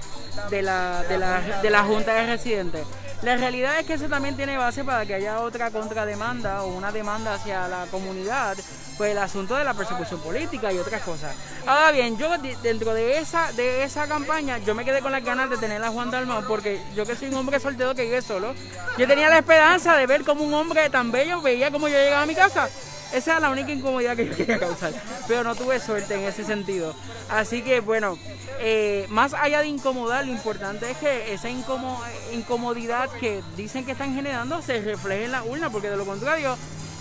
[0.50, 2.86] de la, de, la, de la Junta de Residentes.
[3.22, 6.92] La realidad es que eso también tiene base para que haya otra contrademanda o una
[6.92, 8.58] demanda hacia la comunidad,
[9.02, 11.34] pues el asunto de la persecución política y otras cosas.
[11.66, 15.24] Ahora bien, yo de- dentro de esa de esa campaña, yo me quedé con las
[15.26, 18.22] ganas de tener a Juan Dalmau, porque yo que soy un hombre soltero que vive
[18.22, 18.54] solo,
[19.00, 22.22] yo tenía la esperanza de ver como un hombre tan bello veía como yo llegaba
[22.22, 22.70] a mi casa.
[23.12, 24.94] Esa era la única incomodidad que yo quería causar.
[25.28, 26.94] Pero no tuve suerte en ese sentido.
[27.28, 28.20] Así que, bueno,
[28.60, 32.00] eh, más allá de incomodar, lo importante es que esa incomo-
[32.34, 36.56] incomodidad que dicen que están generando se refleje en la urna, porque de lo contrario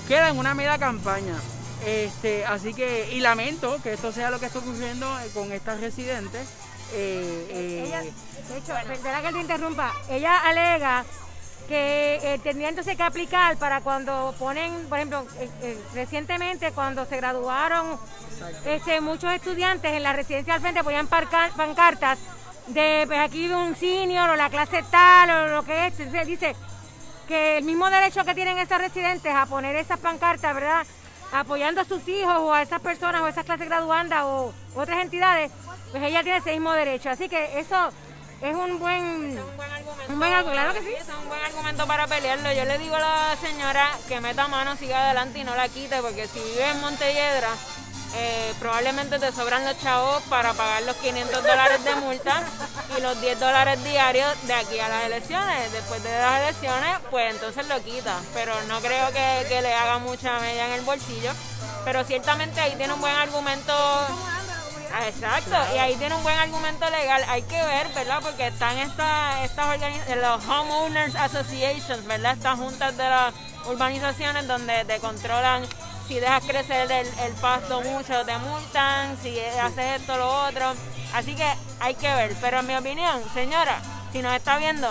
[0.08, 1.34] queda en una mera campaña.
[1.86, 5.80] Este, así que, y lamento que esto sea lo que está ocurriendo eh, con estas
[5.80, 6.46] residentes.
[6.92, 11.04] eh, eh, Ella, de hecho, perdona que te interrumpa, ella alega
[11.68, 17.16] que eh, tendría entonces que aplicar para cuando ponen, por ejemplo, eh, recientemente cuando se
[17.16, 17.96] graduaron
[18.66, 22.18] este, muchos estudiantes en la residencia al frente ponían pancartas
[22.66, 26.00] de pues, aquí de un senior o la clase tal o lo que es.
[26.00, 26.56] Entonces dice
[27.28, 30.84] que el mismo derecho que tienen esas residentes a poner esas pancartas, ¿verdad?
[31.32, 35.00] Apoyando a sus hijos o a esas personas o a esas clases graduandas o otras
[35.00, 35.52] entidades,
[35.90, 37.10] pues ella tiene ese mismo derecho.
[37.10, 37.90] Así que eso
[38.40, 39.38] es un buen...
[39.38, 40.12] un buen argumento.
[40.12, 40.94] Un buen argumento, claro que sí.
[40.98, 42.52] Es un buen argumento para pelearlo.
[42.52, 46.00] Yo le digo a la señora que meta mano, siga adelante y no la quite,
[46.00, 47.50] porque si vive en Montelledra,
[48.14, 52.42] eh, probablemente te sobran los chavos para pagar los 500 dólares de multa
[52.96, 55.72] y los 10 dólares diarios de aquí a las elecciones.
[55.72, 58.16] Después de las elecciones, pues entonces lo quita.
[58.34, 61.32] Pero no creo que, que le haga mucha media en el bolsillo.
[61.84, 63.72] Pero ciertamente ahí tiene un buen argumento
[64.92, 67.24] Ah, Exacto, y ahí tiene un buen argumento legal.
[67.28, 68.18] Hay que ver, ¿verdad?
[68.22, 72.32] Porque están estas estas organi- los homeowners associations, ¿verdad?
[72.32, 73.32] Estas juntas de las
[73.66, 75.62] urbanizaciones donde te controlan
[76.10, 80.72] si dejas crecer el, el pasto mucho, te multan, si haces esto, lo otro.
[81.14, 81.46] Así que
[81.78, 82.34] hay que ver.
[82.40, 84.88] Pero en mi opinión, señora, si nos está viendo,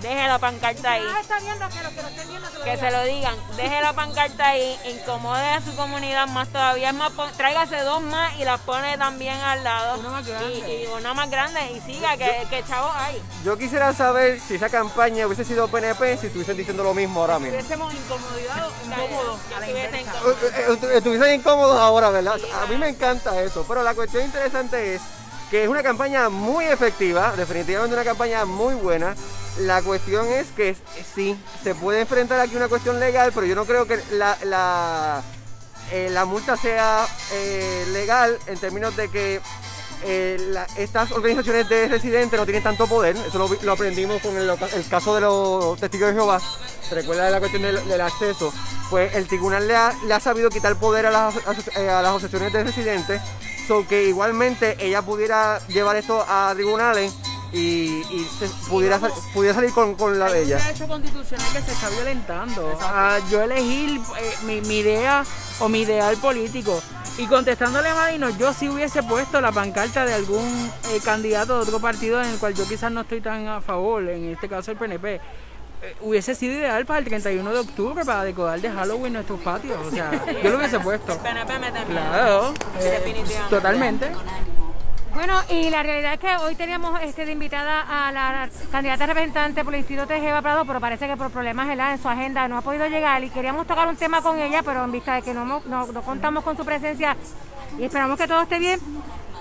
[0.00, 1.02] deje la pancarta ahí.
[1.06, 2.90] Ah, está viendo que los que lo estén viendo se lo Que digan.
[2.90, 7.12] se lo digan, deje la pancarta ahí, incomode a su comunidad más todavía, es más,
[7.12, 9.98] pon- tráigase dos más y las pone también al lado.
[10.00, 10.50] Una más grande.
[10.68, 13.22] Y, y una más grande y siga, que, que chavos hay.
[13.44, 17.38] Yo quisiera saber si esa campaña hubiese sido PNP, si estuviesen diciendo lo mismo ahora
[17.38, 17.56] mismo.
[17.58, 19.40] Estuviésemos incomodidad, incómodos.
[19.62, 22.38] Eh, eh, estu- Estuviesen incómodos ahora, ¿verdad?
[22.62, 25.02] A mí me encanta eso, pero la cuestión interesante es
[25.50, 29.16] que es una campaña muy efectiva, definitivamente una campaña muy buena.
[29.58, 30.76] La cuestión es que
[31.14, 35.22] sí, se puede enfrentar aquí una cuestión legal, pero yo no creo que la, la,
[35.90, 39.40] eh, la multa sea eh, legal en términos de que
[40.04, 44.56] eh, estas organizaciones de residentes no tienen tanto poder, eso lo, aprendimos con el,
[44.88, 46.40] caso de los testigos de Jehová,
[46.88, 48.54] ¿te recuerda la cuestión del, acceso?
[48.88, 53.20] Pues el tribunal le ha, sabido quitar poder a las, a las asociaciones de residentes,
[53.70, 57.14] so que igualmente ella pudiera llevar esto a tribunales
[57.52, 60.56] y, y se- pudiera, sal- pudiera salir con, con la de Hay un ella.
[60.58, 62.76] derecho constitucional que se está violentando.
[62.82, 65.24] a yo elegir eh, mi, mi idea
[65.60, 66.82] o mi ideal político.
[67.16, 70.48] Y contestándole a Marino, yo sí hubiese puesto la pancarta de algún
[70.92, 74.02] eh, candidato de otro partido en el cual yo quizás no estoy tan a favor,
[74.08, 75.20] en este caso el PNP.
[75.82, 79.78] Eh, hubiese sido ideal para el 31 de octubre para decorar de Halloween nuestros patios.
[79.86, 80.10] O sea,
[80.42, 81.16] yo lo hubiese puesto.
[81.18, 83.48] Claro, eh, Definitivamente.
[83.48, 84.10] totalmente.
[85.14, 89.64] Bueno, y la realidad es que hoy teníamos este, de invitada a la candidata representante
[89.64, 92.58] por el Instituto de Jeva Prado, pero parece que por problemas en su agenda no
[92.58, 95.34] ha podido llegar y queríamos tocar un tema con ella, pero en vista de que
[95.34, 97.16] no, no, contamos con su presencia
[97.76, 98.78] y esperamos que todo esté bien,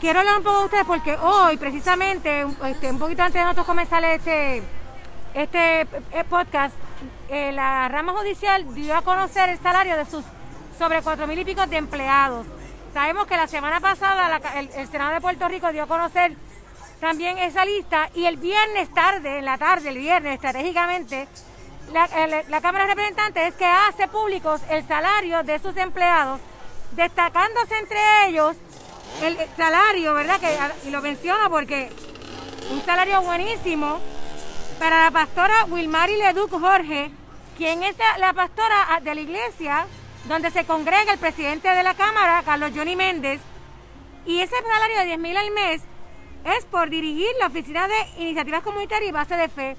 [0.02, 3.67] quiero hablar un poco de ustedes porque hoy, precisamente, este, un poquito antes de nosotros
[3.67, 4.63] comenzar este,
[5.34, 5.88] este eh,
[6.30, 6.76] podcast,
[7.30, 10.24] eh, la rama judicial dio a conocer el salario de sus
[10.78, 12.46] sobre cuatro mil y pico de empleados.
[12.94, 16.36] Sabemos que la semana pasada el, Senado de Puerto Rico dio a conocer
[17.00, 21.28] también esa lista y el viernes tarde, en la tarde, el viernes estratégicamente,
[21.94, 26.39] la, Cámara de Representantes es que hace públicos el salario de sus empleados,
[26.92, 28.56] destacándose entre ellos
[29.24, 30.39] el salario, ¿verdad?
[30.39, 31.89] Que, y lo menciona porque
[32.72, 34.00] un salario buenísimo
[34.80, 37.12] para la pastora Wilmary Leduc Jorge,
[37.58, 39.86] quien es la pastora de la iglesia
[40.26, 43.42] donde se congrega el presidente de la Cámara, Carlos Johnny Méndez,
[44.26, 45.82] y ese salario de 10 mil al mes
[46.46, 49.78] es por dirigir la Oficina de Iniciativas Comunitarias y Base de Fe.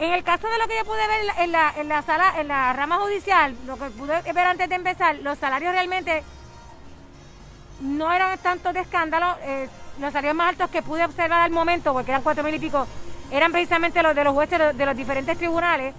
[0.00, 2.48] En el caso de lo que yo pude ver en la, en la sala, en
[2.48, 6.24] la rama judicial, lo que pude ver antes de empezar, los salarios realmente
[7.80, 9.36] no eran tanto de escándalo.
[9.42, 9.68] Eh,
[10.00, 12.86] los salarios más altos que pude observar al momento, porque eran cuatro mil y pico,
[13.30, 15.94] eran precisamente los de los jueces de los diferentes tribunales.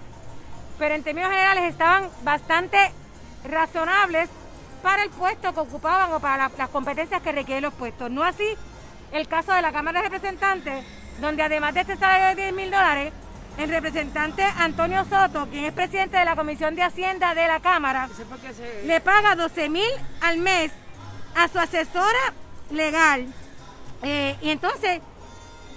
[0.78, 2.78] Pero en términos generales estaban bastante
[3.44, 4.28] razonables
[4.82, 8.10] para el puesto que ocupaban o para las competencias que requieren los puestos.
[8.10, 8.46] No así
[9.12, 10.84] el caso de la Cámara de Representantes,
[11.20, 13.12] donde además de este salario de 10 mil dólares,
[13.58, 18.08] el representante Antonio Soto, quien es presidente de la Comisión de Hacienda de la Cámara,
[18.84, 19.90] le paga 12 mil
[20.22, 20.72] al mes
[21.34, 22.32] a su asesora
[22.70, 23.26] legal.
[24.02, 25.00] Eh, y entonces,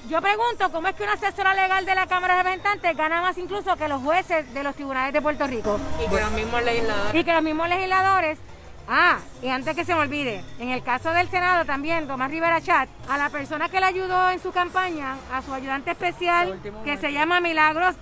[0.09, 3.37] yo pregunto cómo es que una asesora legal de la Cámara de Representantes gana más
[3.37, 5.79] incluso que los jueces de los tribunales de Puerto Rico.
[6.03, 7.15] Y que los mismos legisladores.
[7.15, 8.39] Y que los mismos legisladores.
[8.87, 12.59] Ah, y antes que se me olvide, en el caso del Senado también, Tomás Rivera
[12.59, 16.97] Chat, a la persona que le ayudó en su campaña, a su ayudante especial, que
[16.97, 17.95] se llama Milagros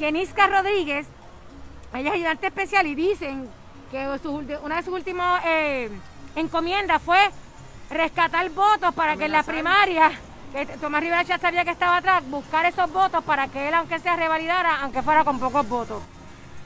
[0.00, 1.06] Yenisca Rodríguez,
[1.94, 3.48] ella es ayudante especial y dicen
[3.92, 4.08] que
[4.64, 5.88] una de sus últimas eh,
[6.34, 7.30] encomiendas fue
[7.88, 10.10] rescatar votos para que en la primaria
[10.80, 14.14] Tomás Rivera ya sabía que estaba atrás, buscar esos votos para que él, aunque sea
[14.14, 16.02] revalidara, aunque fuera con pocos votos.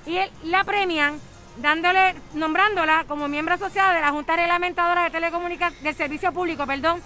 [0.04, 1.18] Y la premian
[1.56, 7.00] dándole, nombrándola como miembro asociado de la Junta Reglamentadora de Telecomunicaciones, del Servicio Público, perdón,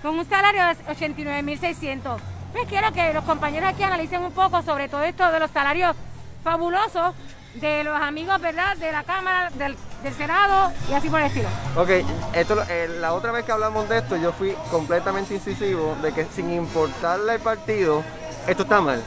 [0.00, 2.18] con un salario de 89.600.
[2.52, 5.96] Pues quiero que los compañeros aquí analicen un poco sobre todo esto de los salarios
[6.44, 7.14] fabulosos
[7.54, 9.76] de los amigos, ¿verdad?, de la Cámara, del,
[10.16, 11.48] Senado y así por el estilo.
[11.76, 11.90] Ok,
[12.32, 16.24] esto, eh, la otra vez que hablamos de esto, yo fui completamente incisivo de que
[16.26, 18.02] sin importarle el partido,
[18.46, 19.02] esto está mal.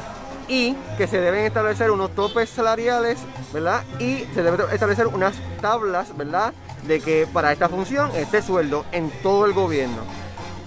[0.47, 3.19] Y que se deben establecer unos topes salariales,
[3.53, 3.83] ¿verdad?
[3.99, 6.53] Y se deben establecer unas tablas, ¿verdad?
[6.83, 10.03] De que para esta función, este sueldo en todo el gobierno.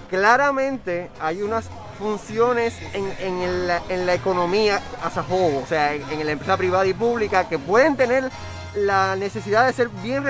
[0.09, 6.93] Claramente hay unas funciones en, la, economía a o sea, en, la empresa privada y
[6.93, 8.29] pública, que pueden tener
[8.75, 10.23] la necesidad de ser bien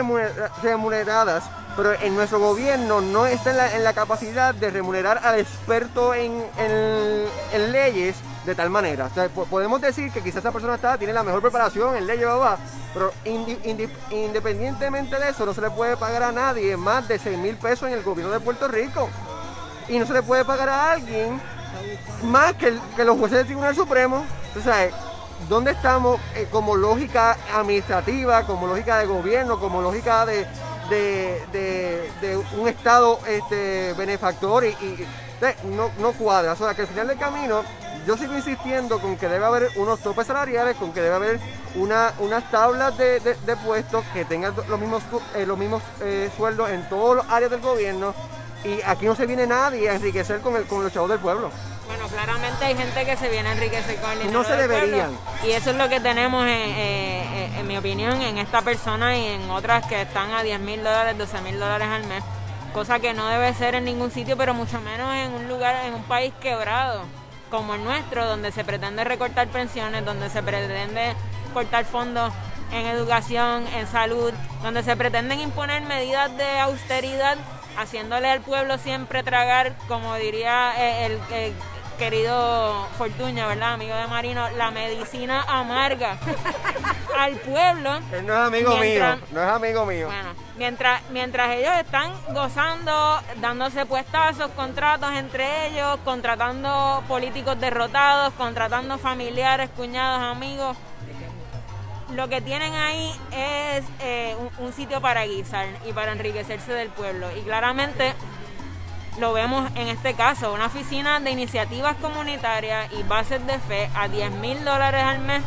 [0.63, 1.43] remuneradas,
[1.75, 6.43] pero en nuestro gobierno no está en la, capacidad de remunerar al experto en,
[7.71, 9.09] leyes de tal manera.
[9.49, 12.27] podemos decir que quizás esa persona está, tiene la mejor preparación en leyes,
[12.93, 13.11] pero
[14.11, 17.89] independientemente de eso, no se le puede pagar a nadie más de 6 mil pesos
[17.89, 19.09] en el gobierno de Puerto Rico.
[19.87, 21.39] Y no se le puede pagar a alguien
[22.23, 22.71] más que,
[23.03, 24.25] los jueces del Tribunal Supremo.
[24.47, 24.93] Entonces,
[25.49, 30.47] ¿dónde estamos eh, como lógica administrativa, como lógica de gobierno, como lógica de,
[32.57, 34.65] un Estado este, benefactor?
[34.65, 35.05] Y,
[35.75, 36.53] no, no cuadra.
[36.53, 37.63] O sea, que al final del camino
[38.05, 41.39] yo sigo insistiendo con que debe haber unos topes salariales, con que debe haber
[41.75, 43.19] una, unas tablas de,
[43.65, 45.03] puestos que tengan los mismos,
[45.35, 48.13] eh, los mismos eh, sueldos en todas las áreas del gobierno
[48.63, 51.51] y aquí no se viene nadie a enriquecer con, el, con los chavos del pueblo.
[51.87, 54.39] Bueno, claramente hay gente que se viene a enriquecer con el dinero.
[54.39, 55.17] No se deberían.
[55.43, 59.85] Y eso es lo que tenemos, en, mi opinión, en esta persona y en otras
[59.85, 62.23] que están a 10 mil dólares, 12 mil dólares al mes.
[62.73, 65.93] Cosa que no debe ser en ningún sitio, pero mucho menos en un lugar, en
[65.93, 67.03] un país quebrado
[67.49, 71.13] como el nuestro, donde se pretende recortar pensiones, donde se pretende
[71.53, 72.33] cortar fondos
[72.71, 77.37] en educación, en salud, donde se pretenden imponer medidas de austeridad
[77.77, 81.53] haciéndole al pueblo siempre tragar, como diría eh, el,
[81.97, 83.73] querido Fortuña, ¿verdad?
[83.73, 86.17] Amigo de Marino, la medicina amarga
[87.17, 87.99] al pueblo.
[88.11, 90.07] Él no es amigo mío, no es amigo mío.
[90.07, 98.97] Bueno, mientras, mientras ellos están gozando, dándose puestazos, contratos entre ellos, contratando políticos derrotados, contratando
[98.97, 100.77] familiares, cuñados, amigos
[102.13, 107.27] lo que tienen ahí es eh, un, sitio para guisar y para enriquecerse del pueblo.
[107.35, 108.13] Y claramente
[109.19, 114.07] lo vemos en este caso, una oficina de iniciativas comunitarias y bases de fe a
[114.07, 115.41] 10 mil dólares al mes.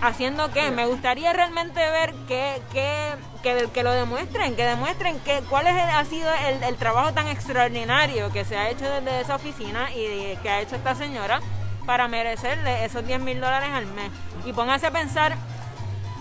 [0.00, 0.70] ¿Haciendo qué?
[0.70, 5.74] Me gustaría realmente ver que, que, que, que lo demuestren, que demuestren que, cuál es
[5.74, 10.36] ha sido el, el, trabajo tan extraordinario que se ha hecho desde esa oficina y
[10.36, 11.40] que ha hecho esta señora
[11.84, 14.12] para merecerle esos 10 mil dólares al mes.
[14.44, 15.36] Y póngase a pensar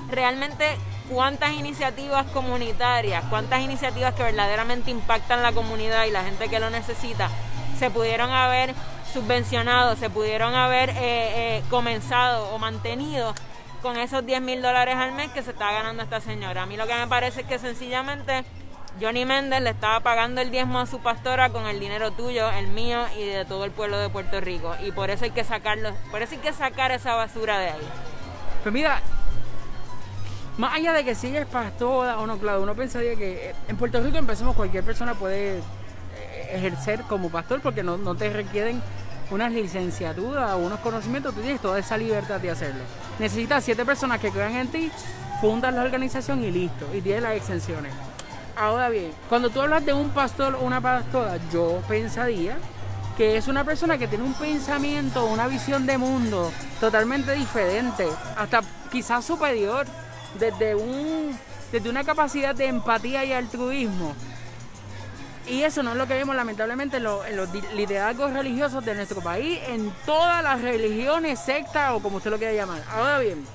[0.10, 0.76] realmente
[1.10, 6.70] cuántas iniciativas comunitarias, cuántas iniciativas que verdaderamente impactan la comunidad y la gente que lo
[6.70, 7.30] necesita,
[7.78, 8.74] se pudieron haber
[9.14, 13.34] subvencionado, se pudieron haber eh, eh, comenzado o mantenido
[13.82, 16.64] con esos 10 mil dólares al mes que se está ganando esta señora.
[16.64, 18.44] A mí lo que me parece es que sencillamente
[19.00, 22.68] Johnny Méndez le estaba pagando el diezmo a su pastora con el dinero tuyo, el
[22.68, 24.76] mío y de todo el pueblo de Puerto Rico.
[24.84, 27.88] Y por eso hay que sacarlo, por eso hay que sacar esa basura de ahí.
[28.64, 29.02] Pues mira,
[30.58, 33.78] más allá de que si ella es pastora o no, claro, uno pensaría que en
[33.78, 38.82] Puerto Rico empecemos cualquier persona puede eh, ejercer como pastor porque no, no te requieren
[39.30, 42.82] unas licenciaturas o unos conocimientos, tú tienes toda esa libertad de hacerlo.
[43.20, 44.92] Necesitas siete personas que crean en ti,
[45.42, 47.92] fundas la organización y listo, y tienes las exenciones.
[48.56, 52.58] Ahora bien, cuando tú hablas de un pastor o una pastora, yo pensaría
[53.16, 58.62] que es una persona que tiene un pensamiento, una visión de mundo totalmente diferente, hasta
[58.92, 59.86] quizás superior
[60.40, 61.38] desde, un,
[61.72, 64.16] desde una capacidad de empatía y altruismo.
[65.48, 69.60] Y eso no es lo que vemos lamentablemente en, los liderazgos religiosos de nuestro país,
[69.68, 72.84] en todas las religiones, sectas o como usted lo quiera llamar.
[72.92, 73.46] Ahora bien,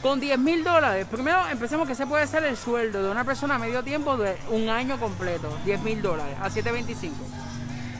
[0.00, 3.56] con 10 mil dólares, primero empecemos que se puede ser el sueldo de una persona
[3.56, 7.10] a medio tiempo de un año completo, 10 mil dólares, a 7.25.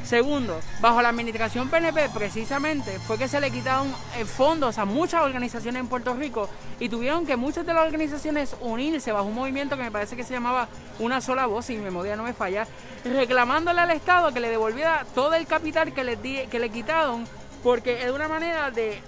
[0.04, 5.22] Segundo, bajo la administración PNP precisamente fue que se le quitaron eh, fondos a muchas
[5.22, 6.48] organizaciones en Puerto Rico
[6.80, 10.24] y tuvieron que muchas de las organizaciones unirse bajo un movimiento que me parece que
[10.24, 12.66] se llamaba Una sola voz, si mi memoria no me falla,
[13.04, 17.24] reclamándole al Estado que le devolviera todo el capital que le, que le quitaron
[17.62, 19.00] porque es una manera de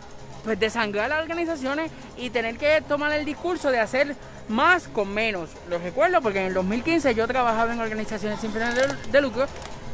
[0.45, 4.14] pues desangrar las organizaciones y tener que tomar el discurso de hacer
[4.49, 5.51] más con menos.
[5.68, 8.74] Lo recuerdo porque en el 2015 yo trabajaba en organizaciones sin fines
[9.11, 9.47] de lucro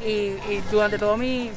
[0.04, 1.50] y, durante todo mi,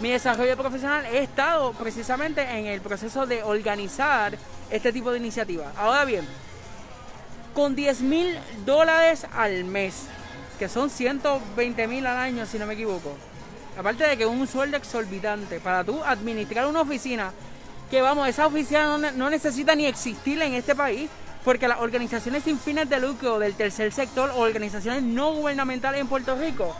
[0.00, 4.36] mi desarrollo profesional he estado precisamente en el proceso de organizar
[4.70, 5.74] este tipo de iniciativas.
[5.76, 6.26] Ahora bien,
[7.54, 10.06] con 10 mil dólares al mes,
[10.58, 13.14] que son 120 mil al año si no me equivoco,
[13.78, 17.32] aparte de que es un sueldo exorbitante para tú administrar una oficina,
[17.90, 21.10] que vamos, esa oficina no, no necesita ni existir en este país,
[21.44, 26.06] porque las organizaciones sin fines de lucro del tercer sector o organizaciones no gubernamentales en
[26.06, 26.74] Puerto Rico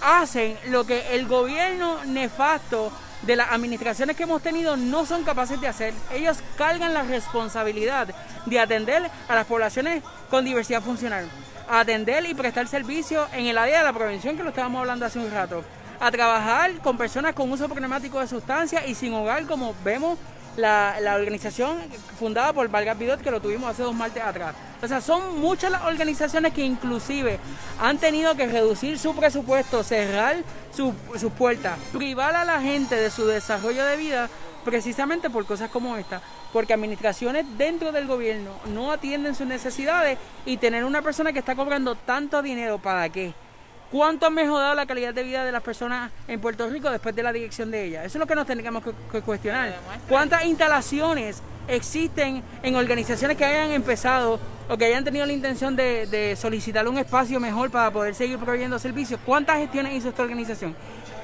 [0.00, 2.92] hacen lo que el gobierno nefasto
[3.22, 5.94] de las administraciones que hemos tenido no son capaces de hacer.
[6.12, 8.08] Ellos cargan la responsabilidad
[8.46, 11.28] de atender a las poblaciones con diversidad funcional,
[11.68, 15.18] atender y prestar servicio en el área de la prevención que lo estábamos hablando hace
[15.18, 15.64] un rato,
[16.00, 20.18] a trabajar con personas con uso problemático de sustancias y sin hogar como vemos
[20.58, 21.78] la, organización
[22.18, 24.54] fundada por Vargas Bidot, que lo tuvimos hace dos martes atrás.
[24.82, 27.38] O sea, son muchas las organizaciones que inclusive
[27.80, 30.36] han tenido que reducir su presupuesto, cerrar
[30.72, 34.28] sus puertas, privar a la gente de su desarrollo de vida
[34.64, 36.20] precisamente por cosas como esta,
[36.52, 41.54] porque administraciones dentro del gobierno no atienden sus necesidades y tener una persona que está
[41.54, 43.32] cobrando tanto dinero, ¿para qué?
[43.90, 47.22] ¿Cuánto ha mejorado la calidad de vida de las personas en Puerto Rico después de
[47.22, 48.04] la dirección de ella?
[48.04, 49.74] Eso es lo que nos tenemos que, cuestionar.
[50.06, 56.36] ¿Cuántas instalaciones existen en organizaciones que hayan empezado o que hayan tenido la intención de,
[56.38, 59.18] solicitar un espacio mejor para poder seguir proveyendo servicios?
[59.24, 60.76] ¿Cuántas gestiones hizo esta organización?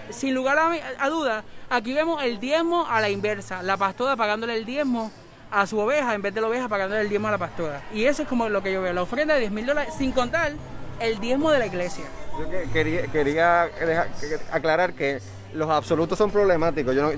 [0.08, 4.56] Sin lugar a, a duda, aquí vemos el diezmo a la inversa, la pastora pagándole
[4.56, 5.12] el diezmo
[5.50, 7.82] a su oveja en vez de la oveja pagándole el diezmo a la pastora.
[7.92, 10.12] Y eso es como lo que yo veo, la ofrenda de 10 mil dólares, sin
[10.12, 10.52] contar
[11.00, 12.04] el diezmo de la iglesia.
[12.39, 13.70] Yo quería, quería
[14.51, 15.20] aclarar que
[15.55, 16.95] los absolutos son problemáticos.
[16.95, 17.12] Yo,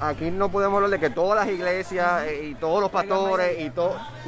[0.00, 3.66] aquí no podemos hablar de que todas las iglesias eh, y todos los pastores y,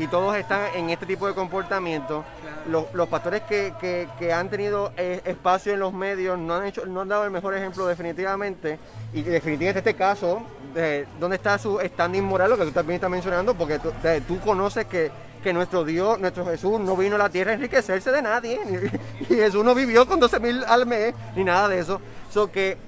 [0.02, 2.24] y todos están en este tipo de comportamiento.
[2.68, 7.08] Los, pastores que, han tenido eh, espacio en los medios no han, hecho, no han
[7.08, 8.78] dado el mejor ejemplo definitivamente.
[9.12, 12.50] Y definitivamente este caso, de, ¿dónde está su standing moral?
[12.50, 13.80] Lo que tú también estás mencionando, porque
[14.28, 18.10] tú conoces que que nuestro Dios, nuestro Jesús no vino a la tierra a enriquecerse
[18.10, 18.60] de nadie.
[19.20, 22.00] Y Jesús no vivió con 12 mil al mes, ni nada de eso.
[22.30, 22.78] So que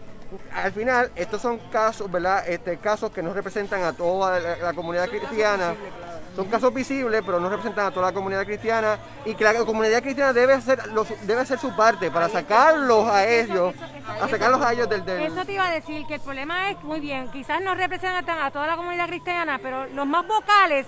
[0.54, 2.48] al final, estos son casos, ¿verdad?
[2.48, 5.74] Este, casos que no representan a toda la, comunidad cristiana.
[6.36, 8.98] Son casos visibles, pero no representan a toda la comunidad cristiana.
[9.24, 10.80] Y que la comunidad cristiana debe hacer,
[11.22, 13.74] debe hacer su parte para sacarlos a ellos,
[14.20, 15.22] a sacarlos a ellos del, del...
[15.22, 18.50] Eso te iba a decir, que el problema es, muy bien, quizás no representan a
[18.50, 20.86] toda la comunidad cristiana, pero los más vocales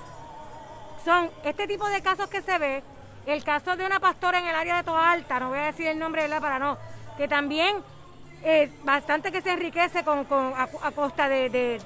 [1.05, 2.83] son este tipo de casos que se ve,
[3.27, 5.87] el caso de una pastora en el área de Toa Alta, no voy a decir
[5.87, 6.77] el nombre de la para no,
[7.17, 7.77] que también
[8.43, 11.81] eh, bastante que se enriquece con, con- a, costa de, de-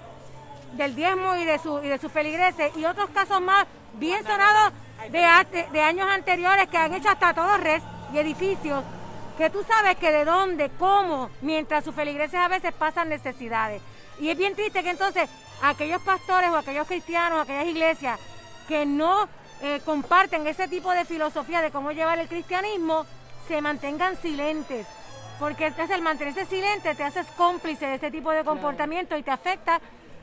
[0.72, 4.72] del diezmo y de, su, y de sus feligreses, y otros casos más bien sonados
[5.10, 8.82] de años anteriores que han hecho hasta torres y edificios,
[9.36, 13.82] que tú sabes que de dónde, cómo, mientras sus feligreses a veces pasan necesidades.
[14.18, 15.28] Y es bien triste que entonces
[15.62, 18.18] aquellos pastores o aquellos cristianos, aquellas iglesias
[18.68, 19.28] que no
[19.62, 23.06] eh, comparten ese tipo de filosofía de cómo llevar el cristianismo,
[23.48, 24.86] se mantengan silentes.
[25.38, 29.30] Porque entonces el mantenerse silente te haces cómplice de este tipo de comportamiento y te
[29.30, 29.80] afecta,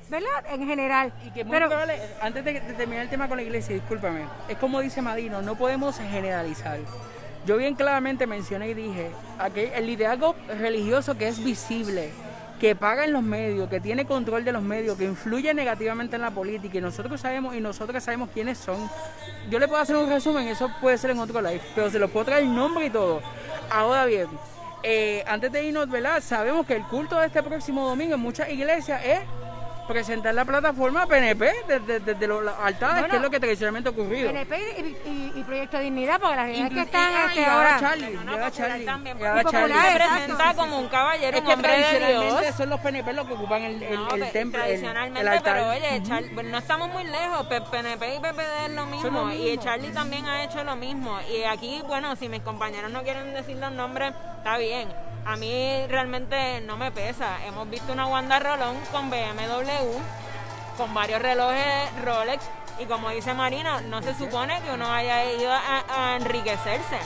[0.10, 0.44] ¿verdad?
[0.50, 1.14] En general.
[1.24, 4.26] Y que muy Pero probable- antes de, de terminar el tema con la iglesia, discúlpame,
[4.50, 6.80] es como dice Madino, no podemos generalizar.
[7.46, 12.12] Yo bien claramente mencioné y dije, aquel, el liderazgo religioso que es visible,
[12.64, 16.22] que paga en los medios, que tiene control de los medios, que influye negativamente en
[16.22, 18.90] la política y nosotros sabemos y nosotros sabemos quiénes son.
[19.50, 22.10] Yo le puedo hacer un resumen, eso puede ser en otro live, pero se los
[22.10, 23.22] puedo traer el nombre y todo.
[23.70, 24.30] Ahora bien,
[24.82, 26.24] eh, antes de irnos, ¿verdad?
[26.24, 29.20] Sabemos que el culto de este próximo domingo en muchas iglesias es
[29.88, 33.92] presentar la plataforma PNP desde, desde los altares, Bueno, que es lo que tradicionalmente ha
[33.92, 34.32] ocurrido.
[34.32, 34.58] PNP
[35.06, 37.44] y, y- y Proyecto de Dignidad, porque la realidad es que están ah, este, y
[37.44, 37.80] ahora.
[37.80, 39.98] Charlie, No, y ahora popular Charlie, también, y ahora y popular, Charlie.
[40.26, 42.56] presenta como un caballero, Es un que hombre de tradicionalmente Dios.
[42.56, 45.54] son los PNP los que ocupan el, el, No, templo, el, tradicionalmente, el altar.
[45.56, 47.46] pero oye, Char- pues, no estamos muy lejos.
[47.72, 49.58] PNP y PPD es lo mismo, lo Y.
[49.58, 51.18] Charlie también ha hecho lo mismo.
[51.30, 54.88] Y aquí, bueno, si mis compañeros no quieren decir los nombres, está bien.
[55.26, 57.44] A mí realmente no me pesa.
[57.46, 59.98] Hemos visto una Wanda Rolón con BMW,
[60.78, 62.44] con varios relojes Rolex.
[62.80, 67.00] Y como dice Marina, no se supone que uno haya ido a, enriquecerse.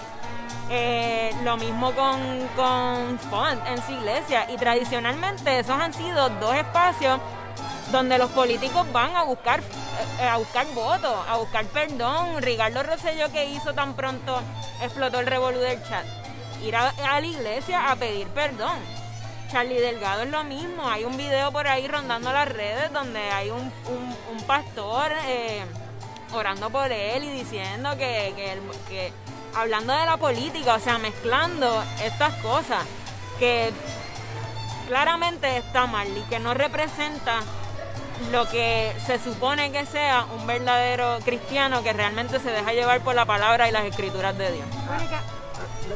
[0.69, 4.49] Eh, lo mismo con, con Font en su iglesia.
[4.51, 7.19] Y tradicionalmente esos han sido dos espacios
[7.91, 9.61] donde los políticos van a buscar
[10.19, 12.41] eh, a buscar votos, a buscar perdón.
[12.41, 14.41] Ricardo Rosselló que hizo tan pronto
[14.81, 16.05] explotó el revolú del chat.
[16.63, 18.77] Ir a, la iglesia a pedir perdón.
[19.51, 20.87] Charlie Delgado es lo mismo.
[20.89, 25.63] Hay un video por ahí rondando las redes donde hay un, un- pastor eh,
[26.33, 28.33] orando por él y diciendo que,
[28.87, 29.13] que-
[29.55, 32.83] hablando de la política, o sea, mezclando estas cosas
[33.39, 33.71] que
[34.87, 37.39] claramente está mal y que no representa
[38.31, 43.15] lo que se supone que sea un verdadero cristiano que realmente se deja llevar por
[43.15, 44.67] la palabra y las escrituras de Dios.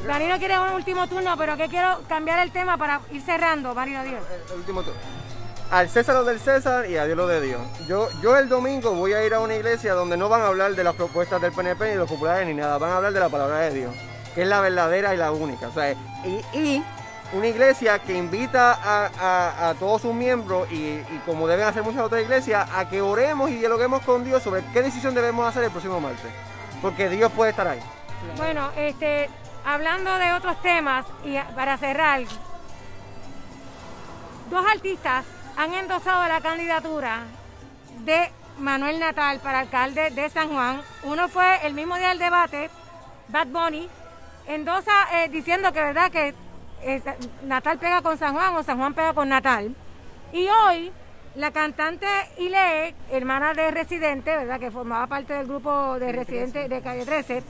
[0.08, 4.04] Danilo quiere un último turno, pero que quiero cambiar el tema para ir cerrando, Marino
[4.04, 4.22] Dios.
[4.52, 5.00] El último turno.
[5.72, 7.62] Al César lo del César y a Dios lo de Dios.
[7.88, 10.76] Yo, yo el domingo voy a ir a una iglesia donde no van a hablar
[10.76, 13.20] de las propuestas del PNP ni de los populares ni nada, van a hablar de
[13.22, 13.96] la palabra de Dios,
[14.36, 15.68] que es la verdadera y la única.
[15.70, 15.94] O sea,
[16.26, 16.84] y, y
[17.32, 21.84] una iglesia que invita a, a- a todos sus miembros y, y como deben hacer
[21.84, 25.64] muchas otras iglesias, a que oremos y dialoguemos con Dios sobre qué decisión debemos hacer
[25.64, 26.30] el próximo martes.
[26.82, 27.80] Porque Dios puede estar ahí.
[28.36, 29.30] Bueno, este,
[29.66, 32.22] hablando de otros temas y para cerrar,
[34.50, 35.26] dos artistas
[35.58, 37.24] han endosado la candidatura
[38.06, 40.82] de Manuel Natal para alcalde de San Juan.
[41.04, 42.70] Uno fue el mismo día del debate,
[43.28, 43.90] Bad Bunny,
[44.48, 46.34] endosa eh, diciendo que verdad que
[46.82, 47.02] eh,
[47.44, 49.76] Natal pega con San Juan o San Juan pega con Natal.
[50.34, 50.92] Y hoy
[51.36, 52.08] la cantante
[52.38, 54.60] Ile, hermana de Residente, ¿verdad?
[54.60, 57.44] que formaba parte del grupo de Residente de Calle 13,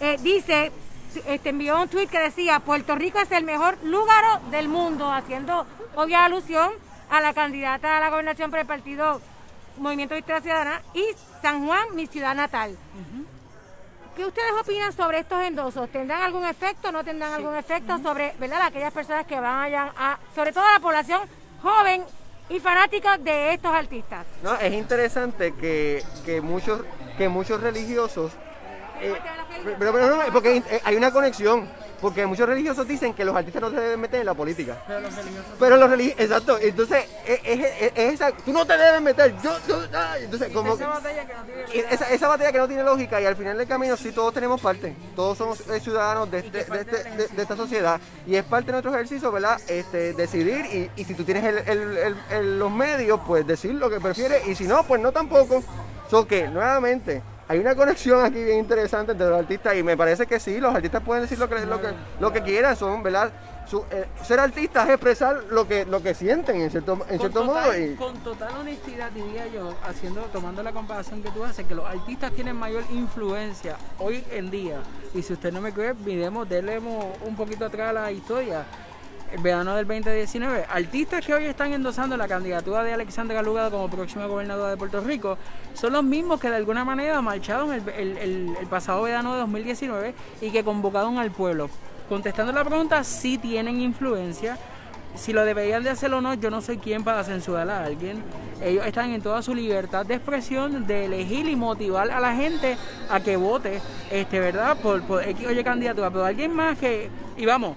[0.00, 0.72] eh, dice,
[1.26, 5.66] este, envió un tweet que decía, Puerto Rico es el mejor lugar del mundo, haciendo
[5.94, 6.70] obvia alusión
[7.10, 9.20] a la candidata a la gobernación por el partido
[9.78, 11.04] Movimiento Victoria Ciudadana y
[11.40, 12.76] San Juan, mi ciudad natal.
[14.16, 15.88] ¿Qué ustedes opinan sobre estos endosos?
[15.90, 16.92] ¿Tendrán algún efecto?
[16.92, 18.62] ¿No tendrán algún efecto sobre ¿verdad?
[18.62, 21.20] aquellas personas que van allá, a, sobre todo la población
[21.62, 22.04] joven
[22.50, 24.26] y fanática de estos artistas?
[24.42, 26.82] No, es interesante que, que muchos
[27.16, 28.32] que muchos religiosos
[29.02, 29.14] eh,
[29.78, 31.68] pero, pero no, porque hay- hay una conexión
[32.00, 35.00] porque muchos religiosos dicen que los artistas no se deben meter en la política Pero
[35.00, 38.76] los religiosos pero los religiosos exacto entonces es, es- es- es esa tú no te
[38.76, 42.50] debes meter yo, yo ah, entonces como esa batalla que no tiene esa, esa batalla
[42.52, 45.60] que no tiene lógica y al final del camino sí todos tenemos parte, todos somos
[45.68, 48.92] eh, ciudadanos de, este- de, este- de- de esta sociedad y es parte de nuestro
[48.94, 49.60] ejercicio, ¿verdad?
[49.68, 53.74] Este, decidir y, y si tú tienes el- el- el- el- los medios, pues decir
[53.74, 55.62] lo que prefieres y si no, pues no tampoco.
[56.10, 57.22] So que, nuevamente,
[57.52, 60.74] hay una conexión aquí bien interesante entre los artistas y me parece que sí, los
[60.74, 61.88] artistas pueden decir lo que, lo que,
[62.18, 63.30] lo que quieran, son, ¿verdad?
[63.66, 67.40] Su- eh, ser artistas es expresar lo que, lo que sienten en cierto, en cierto
[67.40, 67.60] con modo.
[67.62, 71.74] total, Y, con total honestidad diría yo, haciendo, tomando la comparación que tú haces, que
[71.74, 74.78] los artistas tienen mayor influencia hoy en día.
[75.14, 78.64] Y si usted no me cree, miremos, délemos un poquito atrás a la historia.
[79.32, 83.88] El verano del 2019, artistas que hoy están endosando la candidatura de Alexandra Lugado como
[83.88, 85.38] próxima gobernadora de Puerto Rico
[85.72, 90.62] son los mismos que de alguna manera marcharon el pasado verano de 2019 y que
[90.62, 91.70] convocaron al pueblo.
[92.10, 94.58] Contestando la pregunta, sí tienen influencia,
[95.14, 98.22] si lo deberían de hacer o no, yo no soy quien para censurar a alguien.
[98.62, 102.76] Ellos están en toda su libertad de expresión, de elegir y motivar a la gente
[103.10, 103.80] a que vote,
[104.10, 104.76] este, ¿verdad?
[104.78, 106.10] Por, por X o Y candidatura.
[106.10, 107.76] Pero alguien más que, y vamos,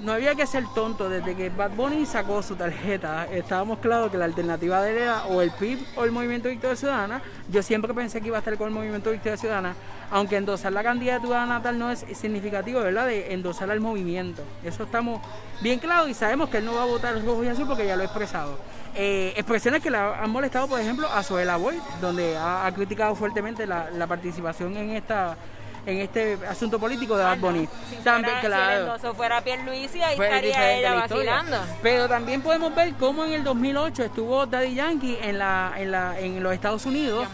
[0.00, 1.08] no había que ser tonto.
[1.08, 5.26] Desde que Bad Bunny sacó su tarjeta, estábamos claros que la alternativa de él era
[5.26, 7.22] o el PIB o el Movimiento Victoria Ciudadana.
[7.50, 9.74] Yo siempre pensé que iba a estar con el Movimiento Victoria Ciudadana,
[10.10, 13.06] aunque endosar la candidatura natal no es significativo, ¿verdad?
[13.06, 14.42] De endosar al movimiento.
[14.64, 15.20] Eso estamos
[15.60, 17.96] bien claros y sabemos que él no va a votar rojo y azul porque ya
[17.96, 18.58] lo he expresado.
[18.94, 23.66] Eh, expresiones que le han molestado, por ejemplo, a Zoela Boy, donde ha, criticado fuertemente
[23.66, 25.36] la participación en esta
[25.88, 27.68] en este asunto político de Bad Bunny.
[28.04, 28.98] también, claro.
[29.00, 31.56] Si el fuera Pierluisi, ahí estaría ella vacilando.
[31.82, 36.20] Pero también podemos ver cómo en el 2008 estuvo Daddy Yankee en, la, en, la,
[36.20, 37.26] en los Estados Unidos.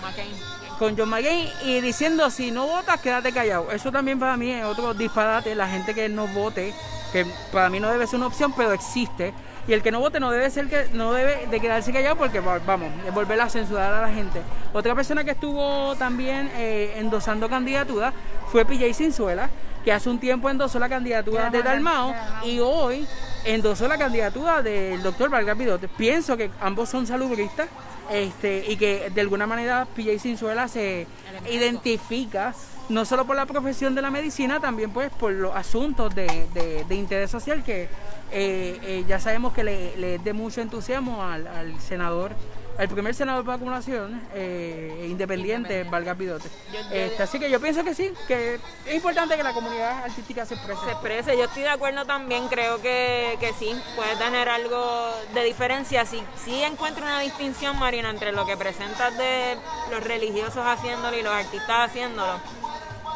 [0.78, 3.70] con John McCain y diciendo si no votas quédate callado.
[3.70, 6.74] Eso también para mí es otro disparate, la gente que no vote,
[7.12, 9.32] que para mí no debe ser una opción, pero existe
[9.66, 12.40] y el que no vote no debe ser que no debe de quedarse callado porque
[12.40, 14.40] vamos volver a censurar a la gente.
[14.72, 18.12] Otra persona que estuvo también eh, endosando candidatura
[18.50, 19.48] fue PJ Sinzuela
[19.84, 23.06] que hace un tiempo endosó la candidatura de Dalmao y hoy
[23.44, 27.68] endosó la candidatura del doctor Vargas Pidote pienso que ambos son salubristas
[28.10, 31.06] este, y que de alguna manera PJ Sinzuela se
[31.50, 32.54] identifica
[32.88, 37.30] no solo por la profesión de la medicina, también pues por los asuntos de interés
[37.30, 37.88] social que
[38.36, 42.32] eh, eh, ya sabemos que le, le es de mucho entusiasmo al, senador,
[42.78, 46.48] al primer senador por acumulación eh, independiente, Valga Pidote.
[46.90, 50.54] Este, así que yo pienso que sí, que es importante que la comunidad artística se
[50.54, 50.84] exprese.
[50.84, 55.44] Se exprese, yo estoy de acuerdo también, creo que, que sí, puede tener algo de
[55.44, 56.04] diferencia.
[56.04, 59.56] Sí, sí encuentro una distinción, Marina, entre lo que presentas de
[59.90, 62.40] los religiosos haciéndolo y los artistas haciéndolo.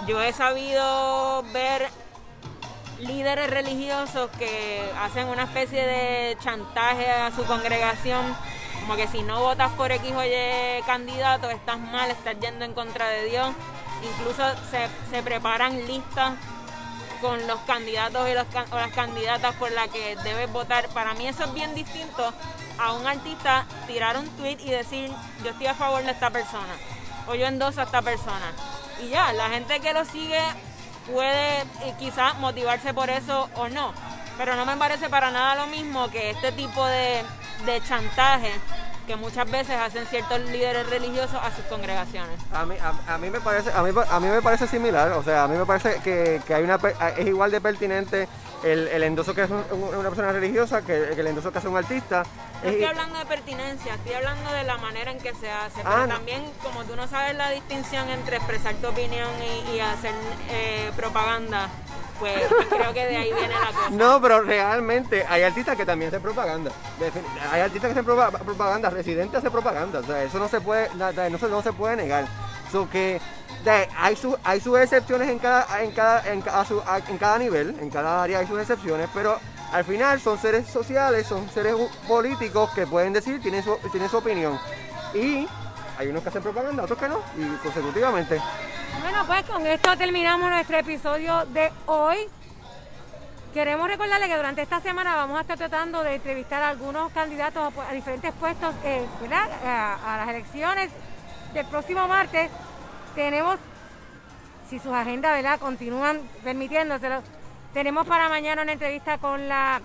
[0.07, 1.89] Yo he sabido ver
[3.01, 8.25] líderes religiosos que hacen una especie de chantaje a su congregación,
[8.89, 12.73] como que si no votas por X o Y candidato, estás mal, estás yendo en
[12.73, 13.51] contra de Dios.
[14.03, 16.33] Incluso se, preparan listas
[17.21, 20.89] con los candidatos y los, o las candidatas por las que debes votar.
[20.89, 22.33] Para mí eso es bien distinto
[22.79, 25.13] a un artista tirar un tweet y decir
[25.45, 26.73] yo estoy a favor de esta persona
[27.27, 28.55] o yo endoso a esta persona.
[29.03, 30.41] Y ya, la gente que lo sigue
[31.13, 33.93] puede eh, quizás motivarse por eso o no.
[34.39, 37.23] Pero no me parece para nada lo mismo que este tipo de,
[37.67, 38.53] de chantaje
[39.07, 42.39] que muchas veces hacen ciertos líderes religiosos a sus congregaciones.
[42.53, 42.75] A mí,
[43.09, 45.57] a, mí me parece a mí, a mí me parece similar, o sea, a mí
[45.57, 46.79] me parece que, que hay una
[47.17, 48.29] es igual de pertinente
[48.65, 52.25] el, el endoso que es una persona religiosa que, el endoso que hace un artista.
[52.63, 55.77] No estoy hablando de pertinencia, estoy hablando de la manera en que se hace.
[55.83, 59.29] Pero ah, también, como tú no sabes la distinción entre expresar tu opinión
[59.73, 60.13] y, hacer
[60.51, 61.69] eh, propaganda,
[62.19, 62.35] pues
[62.69, 63.91] creo que de ahí viene la cosa.
[63.91, 66.73] No, pero realmente hay artistas que también hacen propaganda.
[67.53, 70.01] Hay artistas que hacen propaganda, residentes hacen propaganda.
[70.01, 72.27] O sea, eso no se puede, no se, no se puede negar.
[72.73, 73.21] So que
[73.97, 76.41] hay, su, hay sus excepciones en cada, en, cada, en,
[77.19, 79.39] cada nivel, en cada área hay sus excepciones, pero
[79.73, 81.75] al final son seres sociales, son seres
[82.07, 84.59] políticos que pueden decir, tienen su, tienen su opinión.
[85.15, 85.47] Y
[85.99, 88.41] hay unos que hacen propaganda, otros que no, y consecutivamente.
[89.03, 92.19] Bueno, pues con esto terminamos nuestro episodio de hoy.
[93.53, 97.73] Queremos recordarle que durante esta semana vamos a estar tratando de entrevistar a algunos candidatos
[97.89, 100.91] a, diferentes puestos eh, a las elecciones
[101.55, 102.51] del próximo martes
[103.19, 103.59] tenemos,
[104.71, 105.59] si sus agendas ¿verdad?
[105.59, 107.21] continúan permitiéndoselo,
[107.75, 109.81] tenemos para mañana una entrevista con la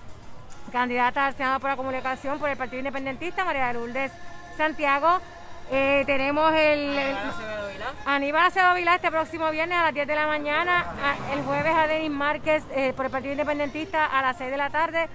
[0.72, 4.12] candidata al Senado por la Comunicación por el Partido Independentista, María Lourdes
[4.56, 5.20] Santiago.
[5.72, 6.96] Eh, tenemos el,
[8.06, 10.86] Aníbal Acevedo Vilá este próximo viernes a las 10 de la mañana,
[11.34, 14.70] el jueves a Denis Márquez eh, por el Partido Independentista a las 6 de la
[14.70, 15.10] tarde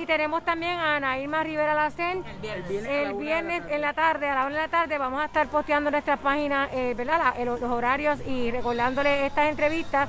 [0.00, 2.24] y tenemos también a Ana Irma Rivera Lacen.
[2.42, 5.90] El viernes, en la tarde, a la hora de la tarde, vamos a estar posteando
[5.90, 7.34] nuestras páginas, eh, ¿verdad?
[7.44, 10.08] los, horarios y recordándole estas entrevistas.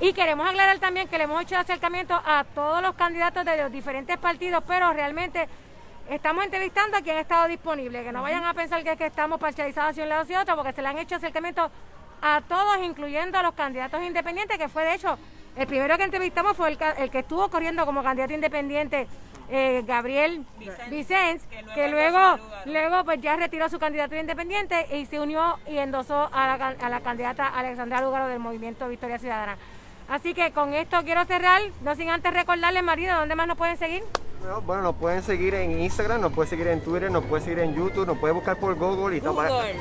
[0.00, 3.70] Y queremos aclarar también que le hemos hecho acercamiento a todos los candidatos de los
[3.70, 5.46] diferentes partidos, pero realmente
[6.08, 8.02] estamos entrevistando a quien ha estado disponible.
[8.02, 10.72] Que no vayan a pensar que, que estamos parcializados hacia un lado y otro, porque
[10.72, 11.70] se le han hecho acercamiento
[12.22, 15.18] a todos, incluyendo a los candidatos independientes, que fue de hecho
[15.56, 19.06] el primero que entrevistamos fue el, que estuvo corriendo como candidato independiente,
[19.50, 20.44] eh, Gabriel
[20.90, 21.42] Vicens,
[21.74, 26.56] que luego, luego, pues ya retiró su candidatura independiente y se unió y endosó a
[26.56, 29.56] la, a la candidata Alexandra Lugaro del Movimiento Victoria Ciudadana.
[30.08, 33.76] Así que con esto quiero cerrar, no sin antes recordarles, marido, ¿dónde más nos pueden
[33.76, 34.02] seguir?
[34.46, 37.58] No, bueno, nos pueden seguir en Instagram, nos pueden seguir en Twitter, nos pueden seguir
[37.60, 39.34] en YouTube, nos pueden buscar por Google y todo.
[39.34, 39.76] Google.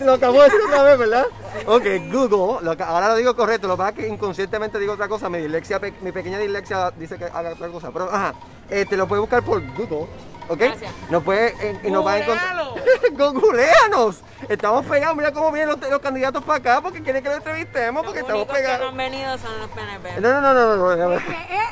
[0.04, 1.26] Lo acabo de decir otra vez, ¿verdad?
[1.66, 2.64] Ok, Google.
[2.64, 3.68] Lo que- ahora lo digo correcto.
[3.68, 5.28] Lo que pasa es que inconscientemente digo otra cosa.
[5.28, 7.90] Mi dislexia, mi pequeña dislexia dice que haga otra cosa.
[7.92, 8.34] Pero, ajá.
[8.68, 10.06] Este, lo puede buscar por Google.
[10.48, 10.58] ¿Ok?
[10.58, 10.92] Gracias.
[11.10, 12.56] Nos puede, y nos va a encontrar.
[13.12, 14.22] Googleanos.
[14.48, 15.16] Estamos pegados.
[15.16, 18.28] Mira cómo vienen los, los candidatos para acá porque quieren que lo entrevistemos porque Los
[18.28, 18.90] estamos únicos que no pegados.
[18.90, 20.20] han venido son los PNP.
[20.20, 20.96] No, no, no, no, no.
[20.96, 21.14] no, no.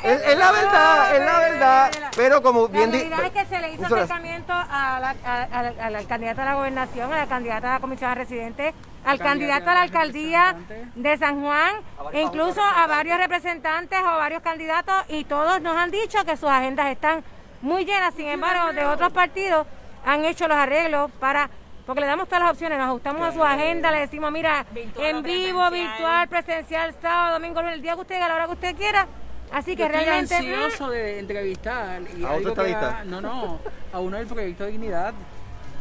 [0.03, 1.91] Es, es la verdad, es la verdad.
[2.15, 5.85] Pero como bien La realidad es que se le hizo acercamiento a la, a- a-
[5.85, 8.73] a la candidata a la gobernación, a la candidata a la comisión de residentes,
[9.05, 10.55] al candidato a la alcaldía
[10.95, 11.75] de San Juan,
[12.11, 16.49] e incluso a varios representantes o varios candidatos, y todos nos han dicho que sus
[16.49, 17.23] agendas están
[17.63, 18.13] muy llenas.
[18.13, 19.65] Sin embargo, de otros partidos
[20.05, 21.49] han hecho los arreglos para.
[21.85, 25.05] Porque le damos todas las opciones, nos ajustamos a su agenda, le decimos, mira, Virtual
[25.05, 25.71] en vivo, presencial.
[25.71, 29.05] virtual, presencial, sábado, domingo, lunes, el día que usted a la hora que usted quiera.
[29.51, 30.35] Así Yo que estoy realmente...
[30.35, 33.59] ansioso de entrevistar y ¿A otro que no no
[33.91, 35.13] a uno del proyecto Dignidad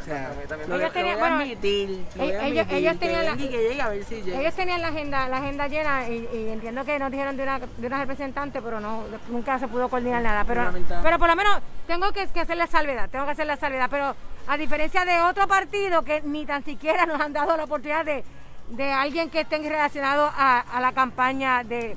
[0.02, 3.82] o sea lo, Ellos lo tenían- bueno, admitir ellos- tenían la- venga y que llegue
[3.82, 6.98] a ver si llega Ellos tenían la agenda, la agenda llena y, y entiendo que
[6.98, 10.44] nos dijeron de una, de una representante, pero no, nunca se pudo coordinar nada.
[10.44, 10.62] Pero,
[11.02, 13.88] pero por lo menos tengo que, que hacer la salvedad, tengo que hacer la salvedad.
[13.90, 14.14] Pero
[14.48, 18.24] a diferencia de otro partido que ni tan siquiera nos han dado la oportunidad de,
[18.70, 21.96] de alguien que esté relacionado a, a la campaña de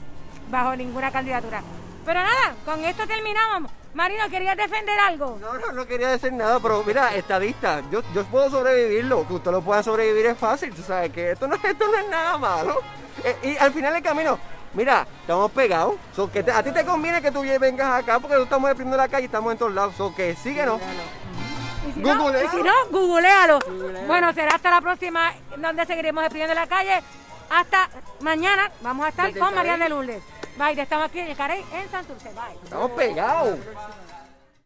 [0.52, 1.62] bajo ninguna candidatura.
[2.06, 3.72] Pero nada, con esto terminamos.
[3.96, 5.38] Marino, ¿querías defender algo?
[5.40, 9.52] No, no, no quería decir nada, pero mira, estadista, yo, yo puedo sobrevivirlo, que usted
[9.52, 12.82] lo pueda sobrevivir es fácil, tú sabes que esto no, esto no es nada malo.
[13.24, 14.38] Eh, y al final del camino,
[14.74, 18.34] mira, estamos pegados, so que te- a ti te conviene que tú vengas acá porque
[18.36, 20.82] nosotros estamos deprimiendo la calle y estamos en todos lados, so que síguenos.
[21.88, 22.48] Y si, no, Googlealo.
[22.48, 23.60] y si no, googlealo.
[24.08, 27.02] Bueno, será hasta la próxima, donde seguiremos despidiendo la calle.
[27.50, 27.90] Hasta
[28.22, 30.24] mañana vamos a estar con María de Lourdes.
[30.58, 32.30] Bye, estamos aquí en el Carey, en Santurce.
[32.30, 32.56] Bye.
[32.64, 33.60] Estamos pegados.